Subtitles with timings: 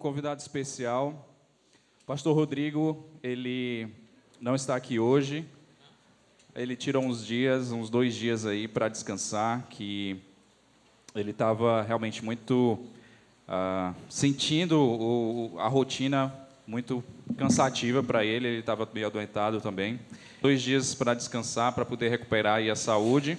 [0.00, 1.28] Convidado especial.
[2.06, 3.86] Pastor Rodrigo, ele
[4.40, 5.44] não está aqui hoje.
[6.54, 10.18] Ele tirou uns dias, uns dois dias aí para descansar, que
[11.14, 12.78] ele estava realmente muito
[13.46, 16.34] uh, sentindo o, a rotina
[16.66, 17.04] muito
[17.36, 18.48] cansativa para ele.
[18.48, 20.00] Ele estava meio adoentado também.
[20.40, 23.36] Dois dias para descansar, para poder recuperar aí a saúde.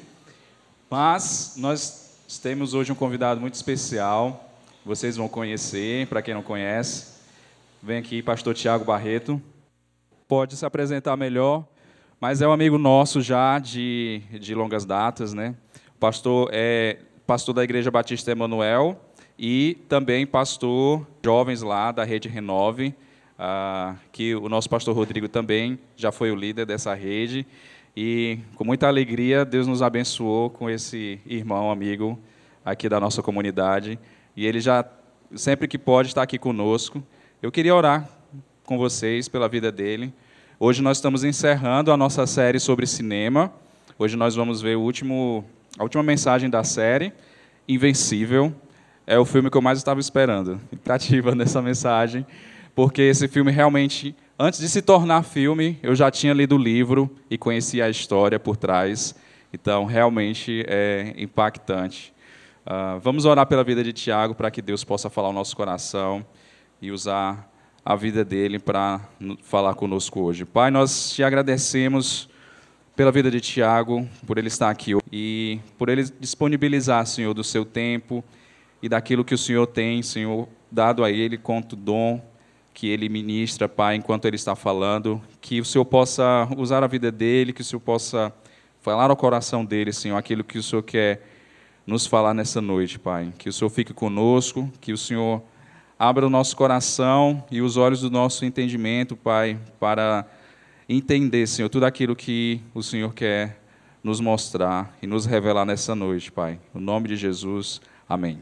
[0.91, 4.50] Mas nós temos hoje um convidado muito especial
[4.85, 7.21] vocês vão conhecer, para quem não conhece.
[7.81, 9.41] Vem aqui, pastor Tiago Barreto.
[10.27, 11.65] Pode se apresentar melhor,
[12.19, 15.55] mas é um amigo nosso já de, de longas datas, né?
[15.99, 18.99] Pastor é pastor da Igreja Batista Emanuel
[19.37, 22.93] e também pastor jovens lá da Rede Renove,
[23.37, 27.45] ah, que o nosso pastor Rodrigo também já foi o líder dessa rede.
[27.95, 32.17] E com muita alegria, Deus nos abençoou com esse irmão, amigo
[32.63, 33.99] aqui da nossa comunidade.
[34.41, 34.83] E ele já,
[35.35, 37.03] sempre que pode, está aqui conosco.
[37.43, 38.09] Eu queria orar
[38.65, 40.11] com vocês pela vida dele.
[40.59, 43.53] Hoje nós estamos encerrando a nossa série sobre cinema.
[43.99, 45.45] Hoje nós vamos ver último,
[45.77, 47.13] a última mensagem da série,
[47.67, 48.51] Invencível.
[49.05, 52.25] É o filme que eu mais estava esperando, expectativa nessa mensagem,
[52.73, 57.15] porque esse filme realmente, antes de se tornar filme, eu já tinha lido o livro
[57.29, 59.13] e conhecia a história por trás.
[59.53, 62.11] Então, realmente é impactante.
[62.65, 66.23] Uh, vamos orar pela vida de Tiago para que Deus possa falar o nosso coração
[66.79, 67.51] e usar
[67.83, 69.01] a vida dele para
[69.41, 70.45] falar conosco hoje.
[70.45, 72.29] Pai, nós te agradecemos
[72.95, 77.65] pela vida de Tiago, por ele estar aqui e por ele disponibilizar, Senhor, do seu
[77.65, 78.23] tempo
[78.79, 82.23] e daquilo que o Senhor tem, Senhor, dado a ele quanto dom
[82.75, 87.11] que ele ministra, Pai, enquanto ele está falando, que o Senhor possa usar a vida
[87.11, 88.31] dele, que o Senhor possa
[88.81, 91.30] falar ao coração dele, Senhor, aquilo que o Senhor quer
[91.91, 93.33] nos falar nessa noite, Pai.
[93.37, 95.43] Que o Senhor fique conosco, que o Senhor
[95.99, 100.25] abra o nosso coração e os olhos do nosso entendimento, Pai, para
[100.87, 103.61] entender, Senhor, tudo aquilo que o Senhor quer
[104.01, 106.59] nos mostrar e nos revelar nessa noite, Pai.
[106.73, 108.41] No nome de Jesus, amém.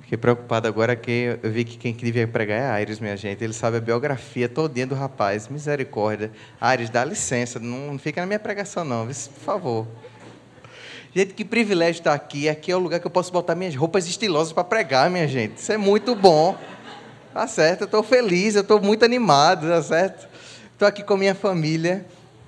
[0.00, 3.42] Fiquei preocupado agora que eu vi que quem devia pregar é Aires, minha gente.
[3.42, 5.48] Ele sabe a biografia todinha do rapaz.
[5.48, 6.30] Misericórdia.
[6.60, 9.86] Aires, dá licença, não fica na minha pregação não, por favor.
[11.14, 12.48] Gente, que privilégio estar aqui.
[12.48, 15.58] Aqui é o lugar que eu posso botar minhas roupas estilosas para pregar, minha gente.
[15.58, 16.58] Isso é muito bom.
[17.32, 17.82] Tá certo?
[17.82, 20.28] Eu estou feliz, eu estou muito animado, tá certo?
[20.72, 22.04] Estou aqui com minha família,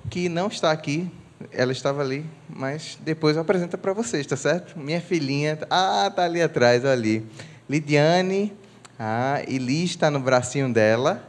[0.09, 1.09] que não está aqui.
[1.53, 4.77] Ela estava ali, mas depois eu apresento para vocês, tá certo?
[4.77, 7.25] Minha filhinha, ah, tá ali atrás, ali.
[7.69, 8.51] Lidiane,
[8.99, 11.25] ah, e Liz está no bracinho dela.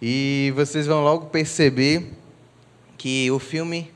[0.00, 2.12] E vocês vão logo perceber
[2.96, 3.90] que o filme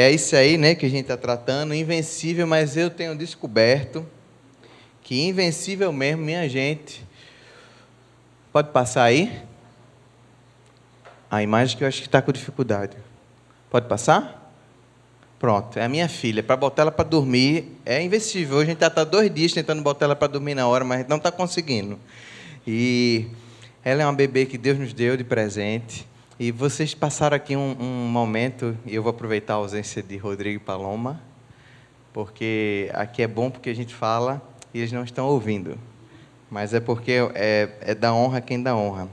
[0.00, 4.04] é isso aí né, que a gente está tratando, invencível, mas eu tenho descoberto
[5.04, 7.06] que invencível mesmo, minha gente.
[8.52, 9.40] Pode passar aí?
[11.30, 12.96] A imagem que eu acho que está com dificuldade.
[13.70, 14.52] Pode passar?
[15.38, 16.42] Pronto, é a minha filha.
[16.42, 18.56] Para botar ela para dormir é invencível.
[18.56, 21.06] Hoje a gente está tá dois dias tentando botar ela para dormir na hora, mas
[21.06, 22.00] não está conseguindo.
[22.66, 23.26] E
[23.84, 26.04] ela é uma bebê que Deus nos deu de presente.
[26.36, 30.56] E vocês passaram aqui um, um, momento, e eu vou aproveitar a ausência de Rodrigo
[30.56, 31.22] e Paloma,
[32.12, 34.42] porque aqui é bom porque a gente fala
[34.72, 35.78] e eles não estão ouvindo.
[36.50, 39.08] Mas é porque é, é da honra quem dá honra.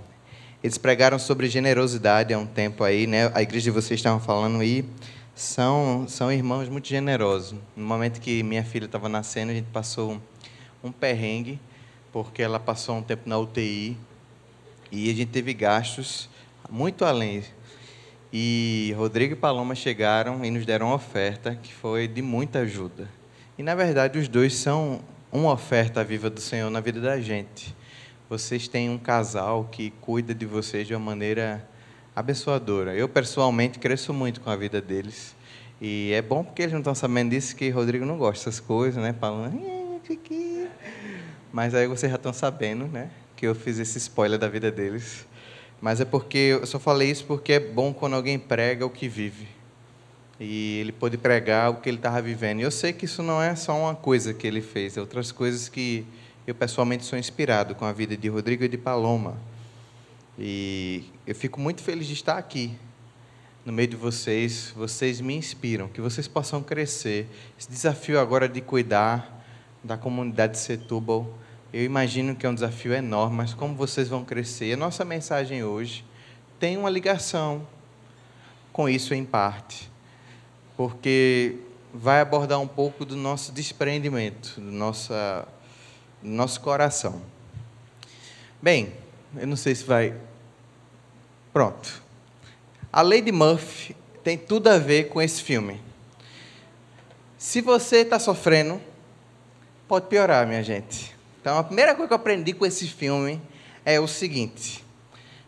[0.64, 3.32] Eles pregaram sobre generosidade há um tempo aí, né?
[3.36, 4.84] A igreja de vocês estavam falando e
[5.36, 7.56] são, são irmãos muito generosos.
[7.76, 10.20] No momento que minha filha estava nascendo, a gente passou
[10.84, 11.60] um perrengue,
[12.12, 13.96] porque ela passou um tempo na UTI
[14.92, 16.31] e a gente teve gastos
[16.72, 17.44] muito além.
[18.32, 23.10] E Rodrigo e Paloma chegaram e nos deram uma oferta que foi de muita ajuda.
[23.58, 25.02] E na verdade os dois são
[25.32, 27.76] uma oferta viva do Senhor na vida da gente.
[28.30, 31.68] Vocês têm um casal que cuida de vocês de uma maneira
[32.16, 32.96] abençoadora.
[32.96, 35.36] Eu pessoalmente cresço muito com a vida deles.
[35.82, 39.04] E é bom porque eles não estão sabendo disso que Rodrigo não gosta dessas coisas,
[39.04, 39.12] né?
[39.12, 39.52] Paloma,
[41.52, 43.10] mas aí vocês já estão sabendo, né?
[43.36, 45.28] Que eu fiz esse spoiler da vida deles.
[45.82, 49.08] Mas é porque eu só falei isso porque é bom quando alguém prega o que
[49.08, 49.48] vive.
[50.40, 52.60] E ele pôde pregar o que ele estava vivendo.
[52.60, 55.32] E eu sei que isso não é só uma coisa que ele fez, é outras
[55.32, 56.06] coisas que
[56.46, 59.38] eu pessoalmente sou inspirado com a vida de Rodrigo e de Paloma.
[60.38, 62.74] E eu fico muito feliz de estar aqui,
[63.66, 64.74] no meio de vocês.
[64.76, 67.28] Vocês me inspiram, que vocês possam crescer.
[67.60, 69.46] Esse desafio agora de cuidar
[69.84, 71.28] da comunidade de Setúbal
[71.74, 74.74] eu imagino que é um desafio enorme, mas como vocês vão crescer?
[74.74, 76.06] A nossa mensagem hoje
[76.60, 77.66] tem uma ligação
[78.74, 79.90] com isso em parte,
[80.76, 81.58] porque
[81.94, 85.48] vai abordar um pouco do nosso desprendimento, do nossa
[86.22, 87.22] no nosso coração.
[88.62, 88.94] Bem,
[89.36, 90.16] eu não sei se vai.
[91.52, 92.02] Pronto.
[92.94, 95.82] A Lady Murphy tem tudo a ver com esse filme.
[97.38, 98.80] Se você está sofrendo,
[99.88, 101.11] pode piorar, minha gente.
[101.42, 103.42] Então, a primeira coisa que eu aprendi com esse filme
[103.84, 104.86] é o seguinte: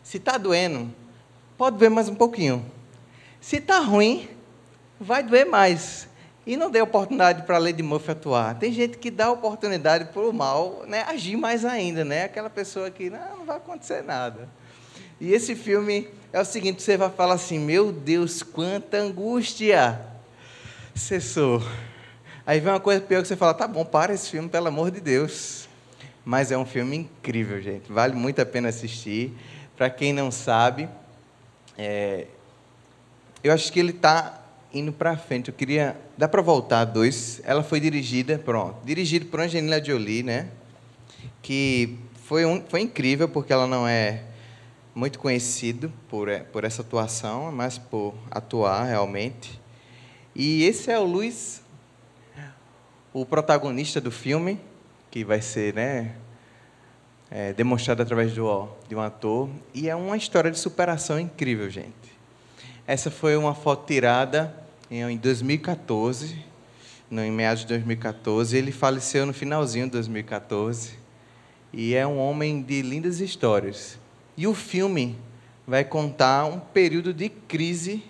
[0.02, 0.92] se está doendo,
[1.56, 2.66] pode doer mais um pouquinho.
[3.40, 4.28] Se está ruim,
[5.00, 6.08] vai doer mais.
[6.44, 8.58] E não dê oportunidade para a Lady Murphy atuar.
[8.58, 12.24] Tem gente que dá oportunidade para o mal né, agir mais ainda, né?
[12.24, 14.48] Aquela pessoa que não, não vai acontecer nada.
[15.20, 20.00] E esse filme é o seguinte: você vai falar assim, meu Deus, quanta angústia!
[20.92, 21.62] Cessou.
[22.44, 24.90] Aí vem uma coisa pior que você fala, tá bom, para esse filme, pelo amor
[24.90, 25.68] de Deus.
[26.24, 27.92] Mas é um filme incrível, gente.
[27.92, 29.32] Vale muito a pena assistir.
[29.76, 30.88] Para quem não sabe,
[31.76, 32.26] é,
[33.42, 34.42] eu acho que ele está
[34.72, 35.48] indo para frente.
[35.48, 35.96] Eu queria.
[36.16, 37.40] Dá para voltar dois.
[37.44, 38.76] Ela foi dirigida, pronto.
[38.84, 40.48] Dirigida por Angelina Jolie, né?
[41.42, 44.22] Que foi, um, foi incrível, porque ela não é
[44.94, 49.60] muito conhecida por, é, por essa atuação, mas por atuar realmente.
[50.34, 51.62] E esse é o Luiz,
[53.12, 54.58] o protagonista do filme,
[55.14, 56.10] que vai ser né,
[57.30, 59.48] é, demonstrado através do, de um ator.
[59.72, 61.94] E é uma história de superação incrível, gente.
[62.84, 64.52] Essa foi uma foto tirada
[64.90, 66.36] em 2014,
[67.12, 68.56] em meados de 2014.
[68.56, 70.98] Ele faleceu no finalzinho de 2014.
[71.72, 73.96] E é um homem de lindas histórias.
[74.36, 75.16] E o filme
[75.64, 78.02] vai contar um período de crise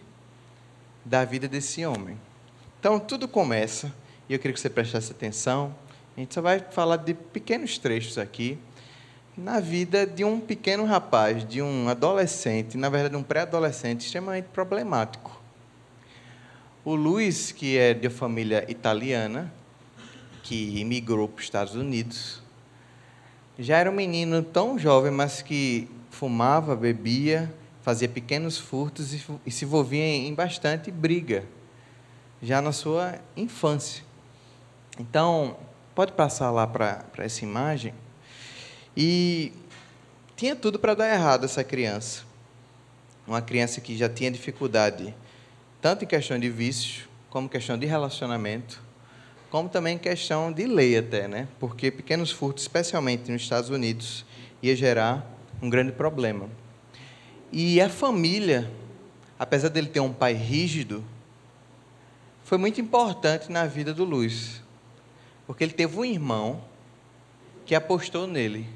[1.04, 2.18] da vida desse homem.
[2.80, 3.94] Então, tudo começa,
[4.26, 5.83] e eu queria que você prestasse atenção.
[6.16, 8.56] A gente só vai falar de pequenos trechos aqui,
[9.36, 15.42] na vida de um pequeno rapaz, de um adolescente, na verdade, um pré-adolescente extremamente problemático.
[16.84, 19.52] O Luiz, que é de família italiana,
[20.44, 22.42] que imigrou para os Estados Unidos,
[23.58, 27.52] já era um menino tão jovem, mas que fumava, bebia,
[27.82, 31.44] fazia pequenos furtos e, se envolvia em bastante briga,
[32.40, 34.04] já na sua infância.
[34.98, 35.56] Então,
[35.94, 37.94] pode passar lá para essa imagem.
[38.96, 39.52] E
[40.36, 42.22] tinha tudo para dar errado essa criança.
[43.26, 45.14] Uma criança que já tinha dificuldade
[45.80, 48.82] tanto em questão de vício, como questão de relacionamento,
[49.50, 51.46] como também em questão de lei até, né?
[51.60, 54.24] Porque pequenos furtos, especialmente nos Estados Unidos,
[54.62, 55.30] ia gerar
[55.60, 56.48] um grande problema.
[57.52, 58.70] E a família,
[59.38, 61.04] apesar dele ter um pai rígido,
[62.44, 64.63] foi muito importante na vida do Luiz,
[65.46, 66.62] porque ele teve um irmão
[67.66, 68.66] que apostou nele.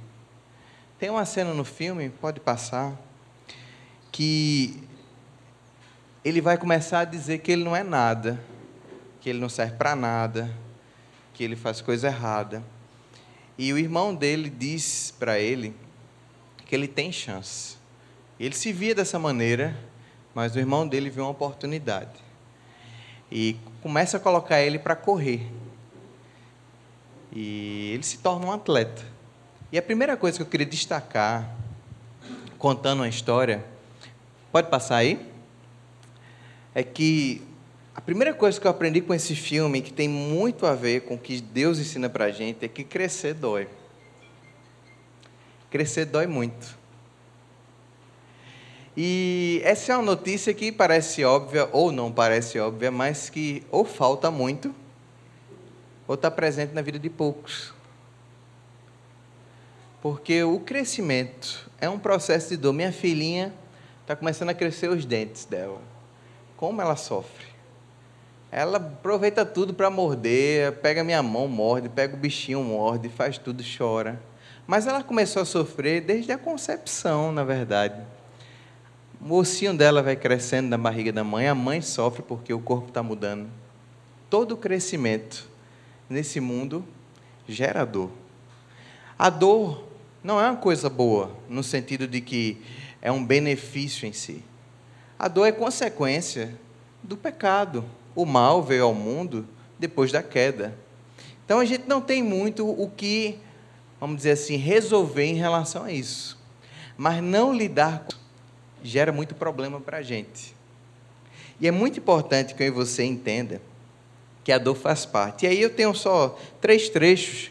[0.98, 2.96] Tem uma cena no filme, pode passar,
[4.10, 4.82] que
[6.24, 8.42] ele vai começar a dizer que ele não é nada,
[9.20, 10.52] que ele não serve para nada,
[11.34, 12.62] que ele faz coisa errada.
[13.56, 15.74] E o irmão dele diz para ele
[16.66, 17.76] que ele tem chance.
[18.38, 19.76] Ele se via dessa maneira,
[20.34, 22.12] mas o irmão dele viu uma oportunidade.
[23.30, 25.46] E começa a colocar ele para correr.
[27.32, 29.02] E ele se torna um atleta.
[29.70, 31.54] E a primeira coisa que eu queria destacar,
[32.58, 33.64] contando uma história,
[34.50, 35.28] pode passar aí?
[36.78, 37.42] é que
[37.92, 41.14] a primeira coisa que eu aprendi com esse filme, que tem muito a ver com
[41.14, 43.66] o que Deus ensina para a gente, é que crescer dói.
[45.70, 46.78] Crescer dói muito.
[48.96, 53.84] E essa é uma notícia que parece óbvia ou não parece óbvia, mas que ou
[53.84, 54.72] falta muito,
[56.08, 57.72] ou está presente na vida de poucos.
[60.00, 62.72] Porque o crescimento é um processo de dor.
[62.72, 63.52] Minha filhinha
[64.00, 65.80] está começando a crescer os dentes dela
[66.58, 67.46] como ela sofre.
[68.50, 73.62] Ela aproveita tudo para morder, pega minha mão, morde, pega o bichinho, morde, faz tudo,
[73.62, 74.20] chora.
[74.66, 78.02] Mas ela começou a sofrer desde a concepção, na verdade.
[79.20, 82.88] O ossinho dela vai crescendo na barriga da mãe, a mãe sofre porque o corpo
[82.88, 83.48] está mudando.
[84.28, 85.48] Todo crescimento
[86.08, 86.84] nesse mundo
[87.48, 88.10] gera dor.
[89.18, 89.84] A dor
[90.22, 92.60] não é uma coisa boa, no sentido de que
[93.00, 94.42] é um benefício em si.
[95.18, 96.54] A dor é consequência
[97.02, 97.84] do pecado.
[98.14, 99.46] O mal veio ao mundo
[99.78, 100.76] depois da queda.
[101.44, 103.38] Então a gente não tem muito o que,
[104.00, 106.38] vamos dizer assim, resolver em relação a isso.
[106.96, 108.18] Mas não lidar com
[108.82, 110.54] gera muito problema para a gente.
[111.60, 113.60] E é muito importante que eu e você entenda
[114.44, 115.44] que a dor faz parte.
[115.44, 117.50] E aí eu tenho só três trechos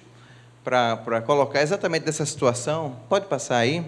[0.63, 2.97] para colocar exatamente dessa situação.
[3.07, 3.85] Pode passar aí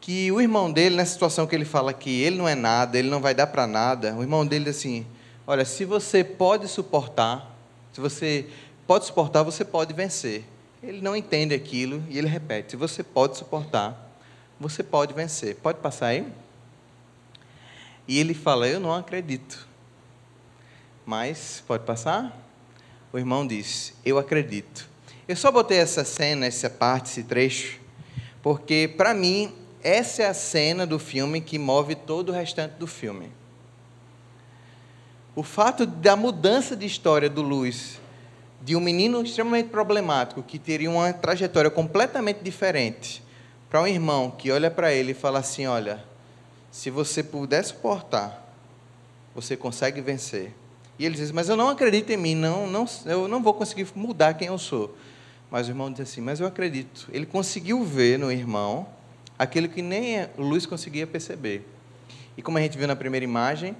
[0.00, 3.08] que o irmão dele, nessa situação que ele fala que ele não é nada, ele
[3.08, 5.06] não vai dar para nada, o irmão dele diz assim:
[5.46, 7.54] Olha, se você pode suportar,
[7.92, 8.46] se você
[8.86, 10.44] pode suportar, você pode vencer.
[10.82, 14.10] Ele não entende aquilo e ele repete: se você pode suportar,
[14.58, 15.56] você pode vencer.
[15.56, 16.26] Pode passar aí?
[18.08, 19.69] E ele fala: Eu não acredito.
[21.04, 22.36] Mas, pode passar?
[23.12, 24.88] O irmão diz: Eu acredito.
[25.26, 27.78] Eu só botei essa cena, essa parte, esse trecho,
[28.42, 32.86] porque, para mim, essa é a cena do filme que move todo o restante do
[32.86, 33.32] filme.
[35.34, 37.98] O fato da mudança de história do Luiz,
[38.60, 43.22] de um menino extremamente problemático, que teria uma trajetória completamente diferente,
[43.70, 46.04] para um irmão que olha para ele e fala assim: Olha,
[46.70, 48.52] se você puder suportar,
[49.34, 50.52] você consegue vencer.
[51.00, 53.88] E ele diz: Mas eu não acredito em mim, não, não, eu não vou conseguir
[53.94, 54.94] mudar quem eu sou.
[55.50, 57.08] Mas o irmão diz assim: Mas eu acredito.
[57.10, 58.86] Ele conseguiu ver no irmão
[59.38, 61.66] aquilo que nem Luiz conseguia perceber.
[62.36, 63.74] E como a gente viu na primeira imagem,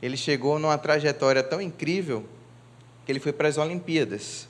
[0.00, 2.24] ele chegou numa trajetória tão incrível
[3.04, 4.48] que ele foi para as Olimpíadas.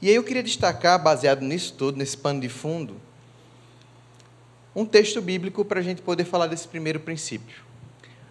[0.00, 2.96] E aí eu queria destacar, baseado nisso tudo, nesse pano de fundo,
[4.74, 7.62] um texto bíblico para a gente poder falar desse primeiro princípio.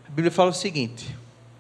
[0.06, 1.16] A Bíblia fala o seguinte: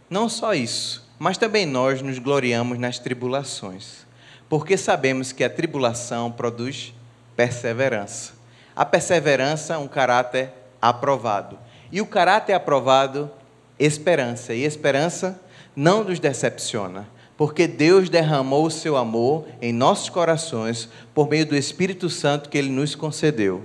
[0.09, 4.07] não só isso, mas também nós nos gloriamos nas tribulações,
[4.49, 6.95] porque sabemos que a tribulação produz
[7.35, 8.33] perseverança.
[8.75, 10.49] A perseverança é um caráter
[10.81, 11.59] aprovado.
[11.91, 13.29] E o caráter aprovado
[13.77, 14.55] esperança.
[14.55, 15.39] E esperança
[15.75, 21.55] não nos decepciona, porque Deus derramou o seu amor em nossos corações por meio do
[21.55, 23.63] Espírito Santo que ele nos concedeu.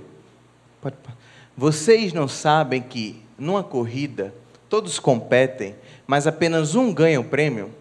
[1.57, 4.31] Vocês não sabem que numa corrida
[4.69, 7.71] todos competem, mas apenas um ganha o prêmio?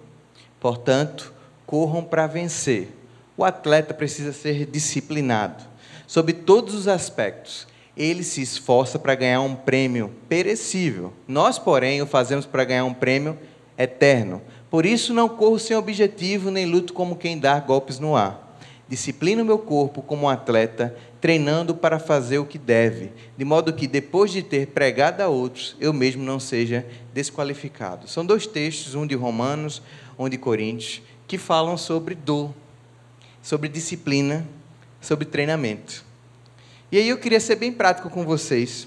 [0.61, 1.33] Portanto,
[1.67, 2.89] corram para vencer.
[3.37, 5.65] O atleta precisa ser disciplinado
[6.07, 7.67] sobre todos os aspectos
[7.97, 11.13] ele se esforça para ganhar um prêmio perecível.
[11.27, 13.39] Nós, porém, o fazemos para ganhar um prêmio
[13.79, 14.43] eterno.
[14.71, 18.46] Por isso, não corro sem objetivo, nem luto como quem dá golpes no ar.
[18.89, 23.89] Disciplino meu corpo como um atleta, treinando para fazer o que deve, de modo que,
[23.89, 28.09] depois de ter pregado a outros, eu mesmo não seja desqualificado.
[28.09, 29.83] São dois textos, um de Romanos,
[30.17, 32.55] um de Coríntios, que falam sobre dor,
[33.43, 34.47] sobre disciplina,
[35.01, 36.05] sobre treinamento.
[36.93, 38.87] E aí eu queria ser bem prático com vocês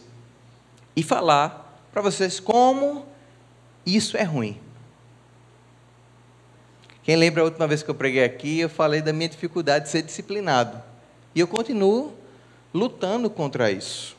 [0.95, 3.05] e falar para vocês como
[3.85, 4.57] isso é ruim.
[7.03, 9.91] Quem lembra a última vez que eu preguei aqui, eu falei da minha dificuldade de
[9.91, 10.81] ser disciplinado.
[11.33, 12.13] E eu continuo
[12.73, 14.17] lutando contra isso.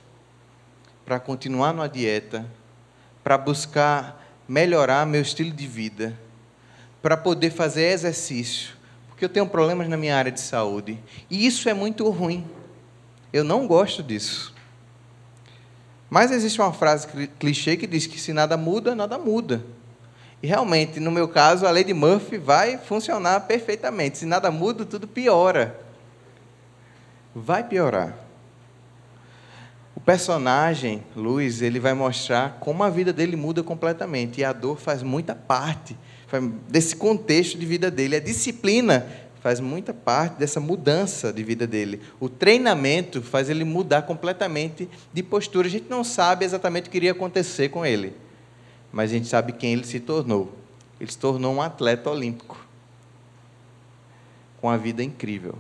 [1.05, 2.47] Para continuar numa dieta,
[3.23, 6.19] para buscar melhorar meu estilo de vida,
[7.03, 8.75] para poder fazer exercício,
[9.09, 10.99] porque eu tenho problemas na minha área de saúde.
[11.31, 12.47] E isso é muito ruim.
[13.33, 14.55] Eu não gosto disso.
[16.09, 17.07] Mas existe uma frase
[17.39, 19.65] clichê que diz que se nada muda, nada muda.
[20.43, 24.19] E realmente, no meu caso, a lei de Murphy vai funcionar perfeitamente.
[24.19, 25.79] Se nada muda, tudo piora.
[27.35, 28.15] Vai piorar.
[29.95, 34.41] O personagem, Luiz, ele vai mostrar como a vida dele muda completamente.
[34.41, 35.97] E a dor faz muita parte
[36.69, 38.17] desse contexto de vida dele.
[38.17, 39.07] A disciplina
[39.43, 42.01] faz muita parte dessa mudança de vida dele.
[42.19, 45.67] O treinamento faz ele mudar completamente de postura.
[45.67, 48.15] A gente não sabe exatamente o que iria acontecer com ele,
[48.93, 50.57] mas a gente sabe quem ele se tornou.
[51.01, 52.65] Ele se tornou um atleta olímpico,
[54.61, 55.59] com a vida incrível.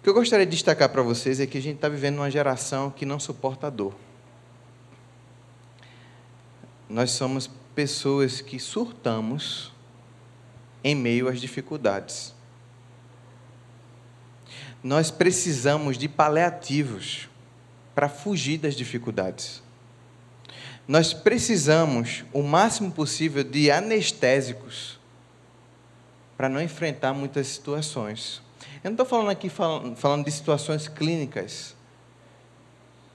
[0.00, 2.30] O que eu gostaria de destacar para vocês é que a gente está vivendo uma
[2.30, 3.94] geração que não suporta a dor.
[6.88, 9.72] Nós somos pessoas que surtamos
[10.82, 12.34] em meio às dificuldades.
[14.82, 17.28] Nós precisamos de paliativos
[17.94, 19.62] para fugir das dificuldades.
[20.90, 24.98] Nós precisamos, o máximo possível, de anestésicos
[26.36, 28.42] para não enfrentar muitas situações.
[28.82, 31.76] Eu não estou falando aqui falando de situações clínicas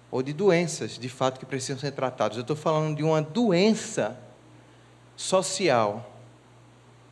[0.10, 2.38] ou de doenças, de fato, que precisam ser tratadas.
[2.38, 4.18] Eu estou falando de uma doença
[5.18, 6.10] social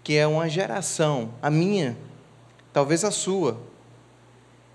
[0.01, 1.97] que é uma geração, a minha,
[2.71, 3.59] talvez a sua,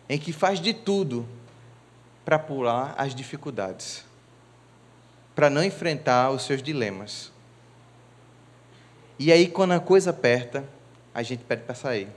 [0.06, 1.26] em que faz de tudo
[2.26, 4.04] para pular as dificuldades,
[5.38, 7.30] para não enfrentar os seus dilemas.
[9.20, 10.68] E aí, quando a coisa aperta,
[11.14, 12.08] a gente pede para sair.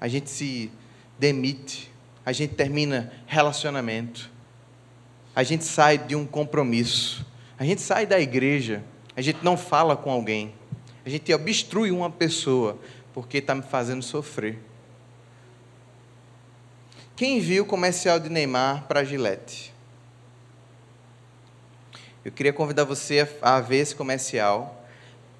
[0.00, 0.70] A gente se
[1.18, 1.90] demite,
[2.24, 4.30] a gente termina relacionamento,
[5.34, 7.26] a gente sai de um compromisso,
[7.58, 8.84] a gente sai da igreja,
[9.16, 10.54] a gente não fala com alguém.
[11.04, 12.78] A gente obstrui uma pessoa
[13.12, 14.60] porque está me fazendo sofrer.
[17.16, 19.74] Quem viu o comercial de Neymar para a Gillette?
[22.22, 24.84] Eu queria convidar você a ver esse comercial.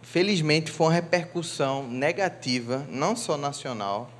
[0.00, 4.10] Felizmente foi uma repercussão negativa, não só nacional,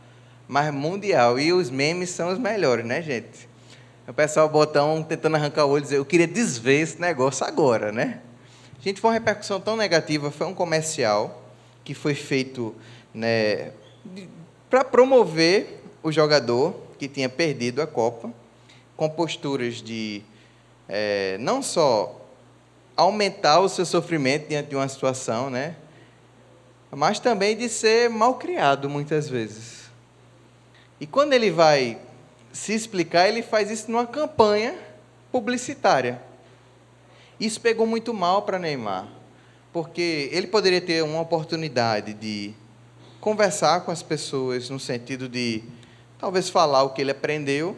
[0.46, 1.38] mas mundial.
[1.38, 3.48] E os memes são os melhores, né, gente?
[4.06, 7.90] O pessoal botão tentando arrancar o olho e dizer, eu queria desver esse negócio agora,
[7.90, 8.20] né?
[8.78, 11.42] Gente, foi uma repercussão tão negativa, foi um comercial
[11.82, 12.74] que foi feito
[13.14, 13.72] né,
[14.68, 18.30] para promover o jogador que tinha perdido a Copa,
[18.96, 20.22] com posturas de
[20.86, 22.19] é, não só
[23.00, 25.76] aumentar o seu sofrimento diante de uma situação, né?
[26.90, 29.90] mas também de ser mal criado muitas vezes.
[31.00, 31.98] E quando ele vai
[32.52, 34.74] se explicar, ele faz isso numa campanha
[35.32, 36.20] publicitária.
[37.38, 39.08] Isso pegou muito mal para Neymar,
[39.72, 42.52] porque ele poderia ter uma oportunidade de
[43.20, 45.62] conversar com as pessoas no sentido de
[46.18, 47.76] talvez falar o que ele aprendeu,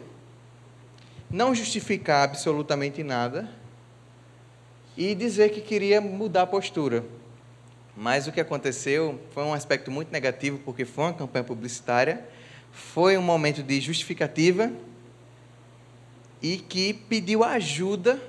[1.29, 3.62] não justificar absolutamente nada
[4.97, 7.03] e dizer que queria mudar a postura.
[7.95, 12.25] Mas o que aconteceu foi um aspecto muito negativo, porque foi uma campanha publicitária,
[12.71, 14.71] foi um momento de justificativa
[16.41, 18.19] e que pediu ajuda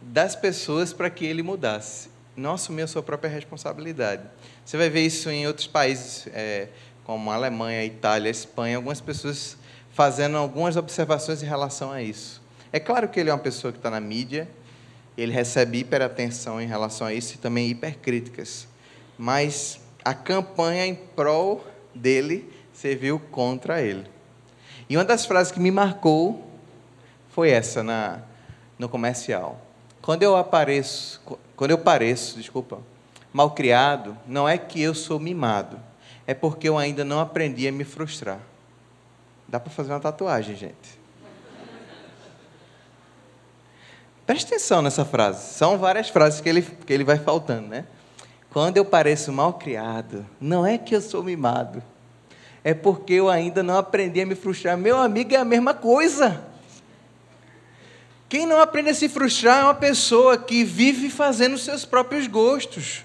[0.00, 2.10] das pessoas para que ele mudasse.
[2.34, 4.22] Não assumiu a sua própria responsabilidade.
[4.64, 6.68] Você vai ver isso em outros países, é,
[7.04, 9.56] como a Alemanha, Itália, Espanha, algumas pessoas
[9.92, 12.42] fazendo algumas observações em relação a isso.
[12.72, 14.48] É claro que ele é uma pessoa que está na mídia,
[15.16, 18.66] ele recebe hiperatenção em relação a isso e também hipercríticas.
[19.18, 21.64] Mas a campanha em prol
[21.94, 24.06] dele serviu contra ele.
[24.88, 26.50] E uma das frases que me marcou
[27.30, 28.22] foi essa na,
[28.78, 29.60] no comercial.
[30.00, 31.20] Quando eu apareço,
[31.54, 32.80] quando eu pareço, desculpa,
[33.32, 35.78] mal criado, não é que eu sou mimado,
[36.26, 38.40] é porque eu ainda não aprendi a me frustrar.
[39.46, 41.01] Dá para fazer uma tatuagem, gente.
[44.32, 45.52] Preste atenção nessa frase.
[45.52, 47.84] São várias frases que ele, que ele vai faltando, né?
[48.48, 51.82] Quando eu pareço mal criado, não é que eu sou mimado,
[52.64, 54.78] é porque eu ainda não aprendi a me frustrar.
[54.78, 56.42] Meu amigo, é a mesma coisa.
[58.26, 63.04] Quem não aprende a se frustrar é uma pessoa que vive fazendo seus próprios gostos.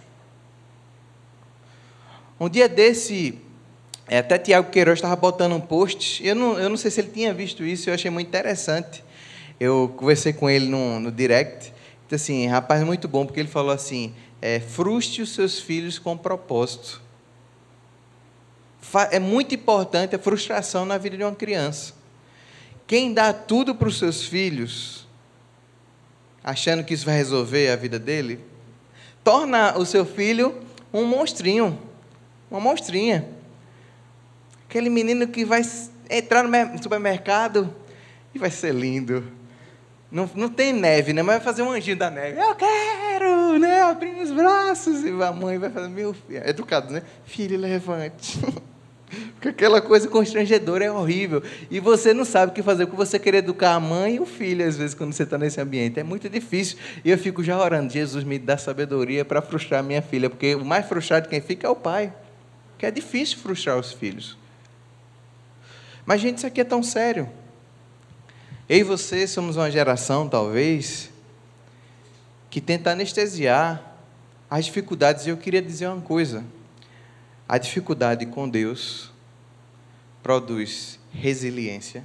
[2.40, 3.38] Um dia desse,
[4.08, 7.12] é, até Tiago Queiroz estava botando um post, eu não, eu não sei se ele
[7.12, 9.04] tinha visto isso, eu achei muito interessante
[9.60, 11.74] eu conversei com ele no, no direct,
[12.08, 16.18] disse assim, rapaz, muito bom, porque ele falou assim, é, fruste os seus filhos com
[16.18, 17.02] propósito.
[19.12, 21.94] É muito importante a frustração na vida de uma criança.
[22.86, 25.06] Quem dá tudo para os seus filhos,
[26.44, 28.40] achando que isso vai resolver a vida dele,
[29.24, 30.56] torna o seu filho
[30.94, 31.78] um monstrinho,
[32.50, 33.28] uma monstrinha.
[34.70, 35.62] Aquele menino que vai
[36.10, 37.74] entrar no supermercado
[38.34, 39.24] e vai ser lindo,
[40.12, 41.22] não, não tem neve, né?
[41.22, 42.40] Mas vai fazer um anjinho da neve.
[42.40, 43.82] Eu quero, né?
[43.82, 45.04] Abrir os braços.
[45.04, 47.02] E a mãe vai fazer, meu filho, é educado, né?
[47.26, 48.40] Filho, levante.
[49.36, 51.42] Porque aquela coisa constrangedora é horrível.
[51.70, 54.26] E você não sabe o que fazer, porque você quer educar a mãe e o
[54.26, 55.98] filho, às vezes, quando você está nesse ambiente.
[55.98, 56.78] É muito difícil.
[57.06, 60.66] E eu fico já orando, Jesus me dá sabedoria para frustrar minha filha, porque o
[60.66, 62.14] mais frustrado quem fica é o pai.
[62.72, 64.38] Porque é difícil frustrar os filhos.
[66.06, 67.30] Mas, gente, isso aqui é tão sério.
[68.70, 71.10] Eu e você somos uma geração, talvez,
[72.50, 73.96] que tenta anestesiar
[74.50, 75.26] as dificuldades.
[75.26, 76.44] E eu queria dizer uma coisa:
[77.48, 79.10] a dificuldade com Deus
[80.22, 82.04] produz resiliência.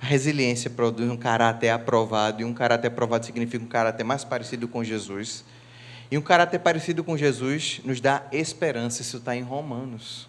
[0.00, 4.68] A resiliência produz um caráter aprovado, e um caráter aprovado significa um caráter mais parecido
[4.68, 5.44] com Jesus.
[6.08, 10.28] E um caráter parecido com Jesus nos dá esperança, isso está em Romanos.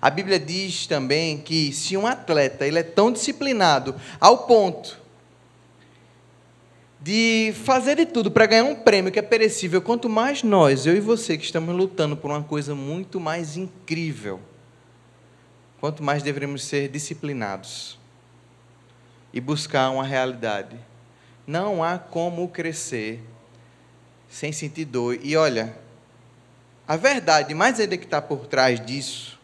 [0.00, 4.98] A Bíblia diz também que se um atleta ele é tão disciplinado ao ponto
[7.00, 10.94] de fazer de tudo para ganhar um prêmio que é perecível, quanto mais nós, eu
[10.94, 14.40] e você, que estamos lutando por uma coisa muito mais incrível,
[15.80, 17.98] quanto mais devemos ser disciplinados
[19.32, 20.76] e buscar uma realidade.
[21.46, 23.22] Não há como crescer
[24.28, 25.18] sem sentir dor.
[25.22, 25.74] E olha,
[26.86, 29.39] a verdade mais ainda que está por trás disso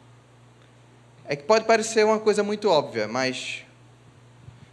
[1.28, 3.64] é que pode parecer uma coisa muito óbvia, mas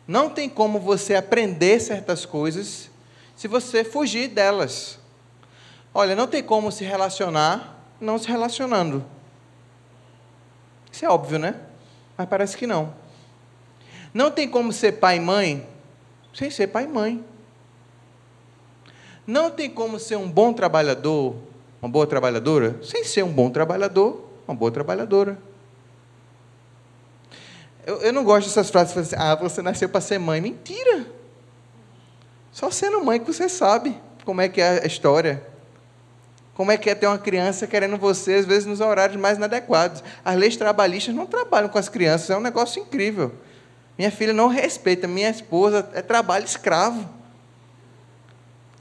[0.07, 2.89] não tem como você aprender certas coisas
[3.35, 4.99] se você fugir delas.
[5.93, 9.03] Olha, não tem como se relacionar não se relacionando.
[10.91, 11.55] Isso é óbvio, né?
[12.17, 12.93] Mas parece que não.
[14.13, 15.67] Não tem como ser pai e mãe
[16.33, 17.23] sem ser pai e mãe.
[19.25, 21.35] Não tem como ser um bom trabalhador,
[21.81, 25.37] uma boa trabalhadora, sem ser um bom trabalhador, uma boa trabalhadora.
[27.85, 30.39] Eu, eu não gosto dessas frases assim, ah, você nasceu para ser mãe.
[30.39, 31.05] Mentira!
[32.51, 35.41] Só sendo mãe que você sabe como é que é a história.
[36.53, 40.03] Como é que é ter uma criança querendo você, às vezes, nos horários mais inadequados?
[40.23, 43.33] As leis trabalhistas não trabalham com as crianças, é um negócio incrível.
[43.97, 47.09] Minha filha não respeita, minha esposa é trabalho escravo.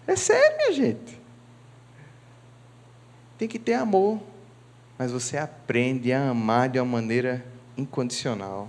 [0.07, 1.21] É sério, minha gente.
[3.39, 4.21] Tem que ter amor,
[4.99, 7.45] mas você aprende a amar de uma maneira
[7.77, 8.69] incondicional.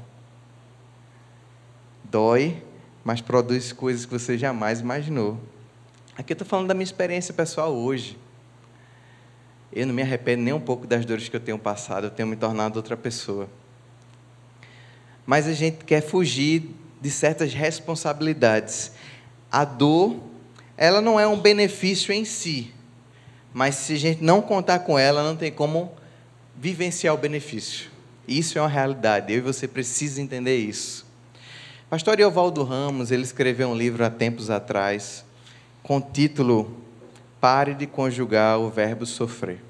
[2.14, 2.62] Dói,
[3.04, 5.40] mas produz coisas que você jamais imaginou.
[6.16, 8.20] Aqui eu estou falando da minha experiência pessoal hoje.
[9.72, 12.28] Eu não me arrependo nem um pouco das dores que eu tenho passado, eu tenho
[12.28, 13.50] me tornado outra pessoa.
[15.26, 16.70] Mas a gente quer fugir
[17.02, 18.92] de certas responsabilidades.
[19.52, 20.20] A dor,
[20.78, 22.72] ela não é um benefício em si,
[23.52, 25.92] mas se a gente não contar com ela, não tem como
[26.56, 27.90] vivenciar o benefício.
[28.28, 31.12] Isso é uma realidade, eu e você precisa entender isso.
[31.94, 35.24] Pastor Eovaldo Ramos, ele escreveu um livro há tempos atrás,
[35.84, 36.76] com o título
[37.40, 39.64] Pare de conjugar o verbo sofrer.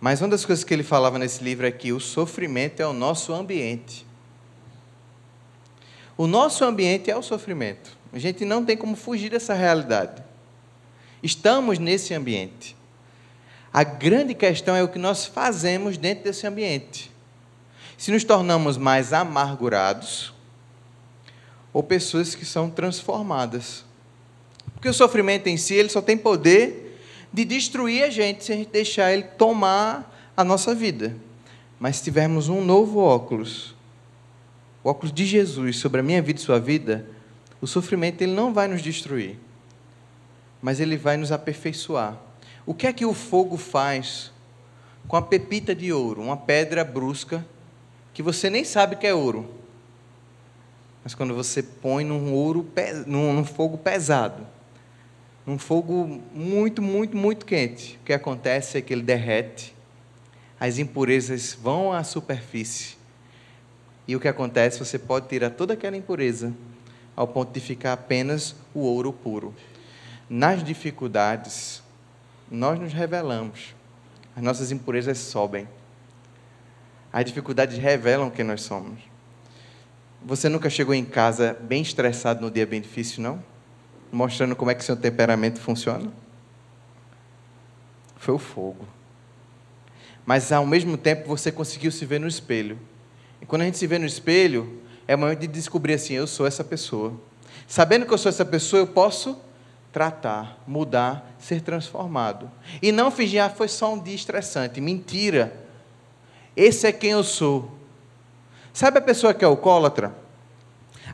[0.00, 2.92] Mas uma das coisas que ele falava nesse livro é que o sofrimento é o
[2.92, 4.06] nosso ambiente.
[6.16, 7.98] O nosso ambiente é o sofrimento.
[8.12, 10.22] A gente não tem como fugir dessa realidade.
[11.20, 12.76] Estamos nesse ambiente.
[13.72, 17.09] A grande questão é o que nós fazemos dentro desse ambiente.
[18.00, 20.32] Se nos tornamos mais amargurados
[21.70, 23.84] ou pessoas que são transformadas.
[24.72, 26.98] Porque o sofrimento em si, ele só tem poder
[27.30, 31.14] de destruir a gente se a gente deixar ele tomar a nossa vida.
[31.78, 33.76] Mas se tivermos um novo óculos,
[34.82, 37.06] o óculos de Jesus sobre a minha vida e sua vida,
[37.60, 39.36] o sofrimento ele não vai nos destruir,
[40.62, 42.16] mas ele vai nos aperfeiçoar.
[42.64, 44.32] O que é que o fogo faz
[45.06, 47.44] com a pepita de ouro, uma pedra brusca
[48.20, 49.48] que você nem sabe que é ouro?
[51.02, 52.70] Mas quando você põe num ouro,
[53.06, 54.46] num, num fogo pesado,
[55.46, 57.98] num fogo muito, muito, muito quente.
[58.02, 59.74] O que acontece é que ele derrete,
[60.60, 62.98] as impurezas vão à superfície.
[64.06, 66.52] E o que acontece, você pode tirar toda aquela impureza
[67.16, 69.54] ao ponto de ficar apenas o ouro puro.
[70.28, 71.82] Nas dificuldades,
[72.50, 73.74] nós nos revelamos.
[74.36, 75.66] As nossas impurezas sobem.
[77.12, 79.00] As dificuldades revelam quem nós somos.
[80.24, 83.42] Você nunca chegou em casa bem estressado no dia bem difícil, não?
[84.12, 86.10] mostrando como é que seu temperamento funciona?
[88.16, 88.86] Foi o fogo.
[90.26, 92.78] Mas ao mesmo tempo você conseguiu se ver no espelho.
[93.40, 96.26] E quando a gente se vê no espelho, é o momento de descobrir assim: eu
[96.26, 97.18] sou essa pessoa.
[97.66, 99.40] Sabendo que eu sou essa pessoa, eu posso
[99.92, 102.50] tratar, mudar, ser transformado.
[102.82, 104.80] E não fingir, ah, foi só um dia estressante.
[104.80, 105.68] Mentira.
[106.60, 107.70] Esse é quem eu sou.
[108.70, 110.14] Sabe a pessoa que é alcoólatra?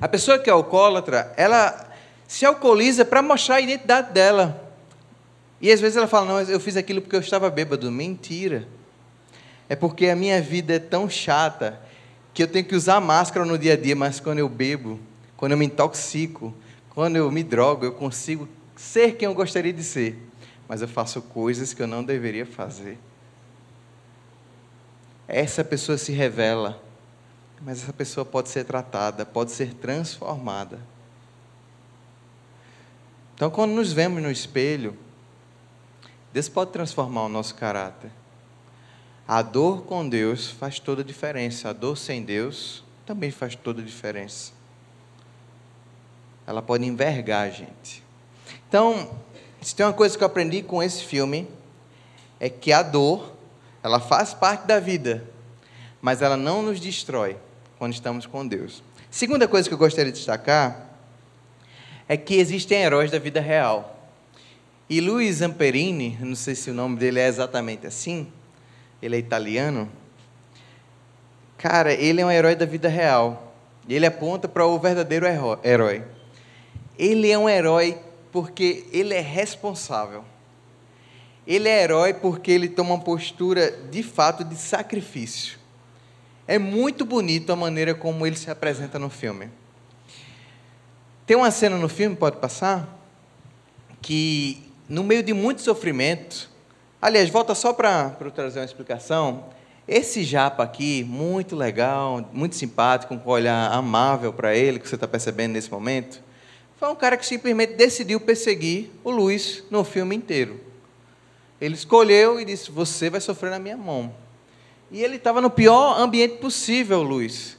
[0.01, 1.89] A pessoa que é alcoólatra, ela
[2.27, 4.61] se alcooliza para mostrar a identidade dela.
[5.61, 7.93] E às vezes ela fala: Não, eu fiz aquilo porque eu estava bêbado.
[7.93, 8.67] Mentira.
[9.69, 11.81] É porque a minha vida é tão chata
[12.35, 14.99] que eu tenho que usar máscara no dia a dia, mas quando eu bebo,
[15.37, 16.53] quando eu me intoxico,
[16.91, 20.19] quando eu me drogo, eu consigo ser quem eu gostaria de ser.
[20.67, 22.99] Mas eu faço coisas que eu não deveria fazer.
[25.29, 26.83] Essa pessoa se revela,
[27.61, 30.79] mas essa pessoa pode ser tratada, pode ser transformada.
[33.35, 34.97] Então, quando nos vemos no espelho,
[36.33, 38.11] Deus pode transformar o nosso caráter.
[39.29, 41.69] A dor com Deus faz toda a diferença.
[41.69, 44.53] A dor sem Deus também faz toda a diferença.
[46.47, 48.03] Ela pode envergar a gente.
[48.69, 49.19] Então,
[49.61, 51.49] se tem uma coisa que eu aprendi com esse filme,
[52.39, 53.36] é que a dor,
[53.87, 55.23] ela faz parte da vida,
[56.03, 57.37] mas ela não nos destrói
[57.79, 58.83] quando estamos com Deus.
[59.09, 60.91] Segunda coisa que eu gostaria de destacar
[62.09, 64.11] é que existem heróis da vida real.
[64.91, 68.27] E Luiz Amperini, não sei se o nome dele é exatamente assim,
[69.01, 69.89] ele é italiano.
[71.57, 73.55] Cara, ele é um herói da vida real.
[73.89, 75.27] Ele aponta para o verdadeiro
[75.63, 76.03] herói.
[76.99, 78.01] Ele é um herói
[78.33, 80.25] porque ele é responsável.
[81.47, 85.59] Ele é herói porque ele toma uma postura de fato de sacrifício.
[86.49, 89.49] É muito bonito a maneira como ele se apresenta no filme.
[91.27, 92.89] Tem uma cena no filme, pode passar,
[94.01, 96.49] que no meio de muito sofrimento,
[97.03, 99.47] aliás, volta só para trazer uma explicação.
[99.89, 104.95] Esse japa aqui, muito legal, muito simpático, com um olhar amável para ele, que você
[104.95, 106.23] está percebendo nesse momento,
[106.77, 110.61] foi um cara que simplesmente decidiu perseguir o Luiz no filme inteiro.
[111.61, 114.15] Ele escolheu e disse: Você vai sofrer na minha mão.
[114.91, 117.57] E ele estava no pior ambiente possível, Luiz.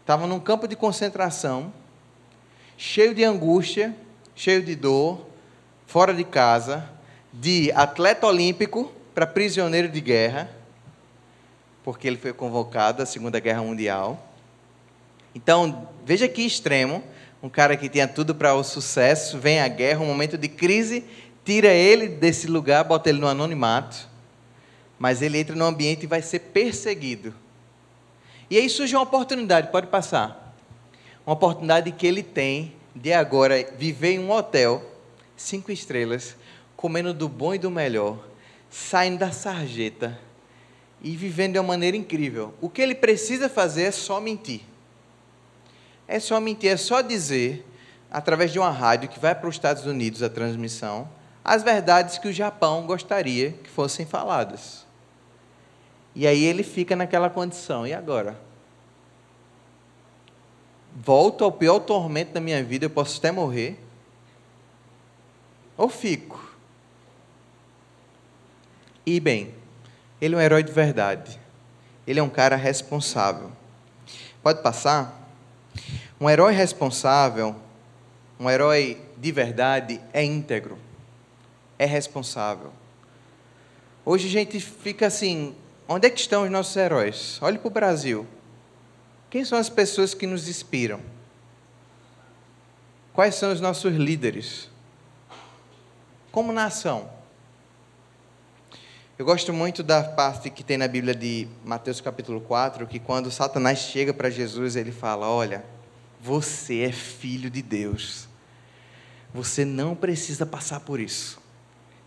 [0.00, 1.72] Estava num campo de concentração
[2.76, 3.94] cheio de angústia,
[4.34, 5.26] cheio de dor,
[5.86, 6.88] fora de casa,
[7.32, 10.50] de atleta olímpico para prisioneiro de guerra,
[11.82, 14.32] porque ele foi convocado à Segunda Guerra Mundial.
[15.34, 17.02] Então, veja que extremo,
[17.42, 21.04] um cara que tinha tudo para o sucesso, vem a guerra, um momento de crise,
[21.44, 24.08] tira ele desse lugar, bota ele no anonimato,
[24.98, 27.34] mas ele entra no ambiente e vai ser perseguido.
[28.48, 30.56] E aí surge uma oportunidade, pode passar.
[31.26, 34.82] Uma oportunidade que ele tem de agora viver em um hotel,
[35.36, 36.36] cinco estrelas,
[36.76, 38.18] comendo do bom e do melhor,
[38.70, 40.18] saindo da sarjeta
[41.02, 42.54] e vivendo de uma maneira incrível.
[42.60, 44.62] O que ele precisa fazer é só mentir.
[46.06, 47.66] É só mentir, é só dizer,
[48.10, 51.08] através de uma rádio que vai para os Estados Unidos a transmissão,
[51.44, 54.86] as verdades que o Japão gostaria que fossem faladas.
[56.14, 57.86] E aí ele fica naquela condição.
[57.86, 58.40] E agora?
[60.94, 63.78] Volto ao pior tormento da minha vida, eu posso até morrer?
[65.76, 66.56] Ou fico?
[69.04, 69.52] E bem,
[70.20, 71.38] ele é um herói de verdade.
[72.06, 73.50] Ele é um cara responsável.
[74.42, 75.28] Pode passar?
[76.20, 77.56] Um herói responsável,
[78.38, 80.78] um herói de verdade, é íntegro,
[81.78, 82.72] é responsável.
[84.04, 85.54] Hoje a gente fica assim:
[85.88, 87.38] onde é que estão os nossos heróis?
[87.40, 88.26] Olhe para o Brasil.
[89.30, 91.00] Quem são as pessoas que nos inspiram?
[93.12, 94.68] Quais são os nossos líderes?
[96.30, 97.08] Como nação?
[99.16, 103.30] Eu gosto muito da parte que tem na Bíblia de Mateus capítulo 4, que quando
[103.30, 105.64] Satanás chega para Jesus, ele fala: Olha,
[106.20, 108.26] você é filho de Deus.
[109.32, 111.43] Você não precisa passar por isso.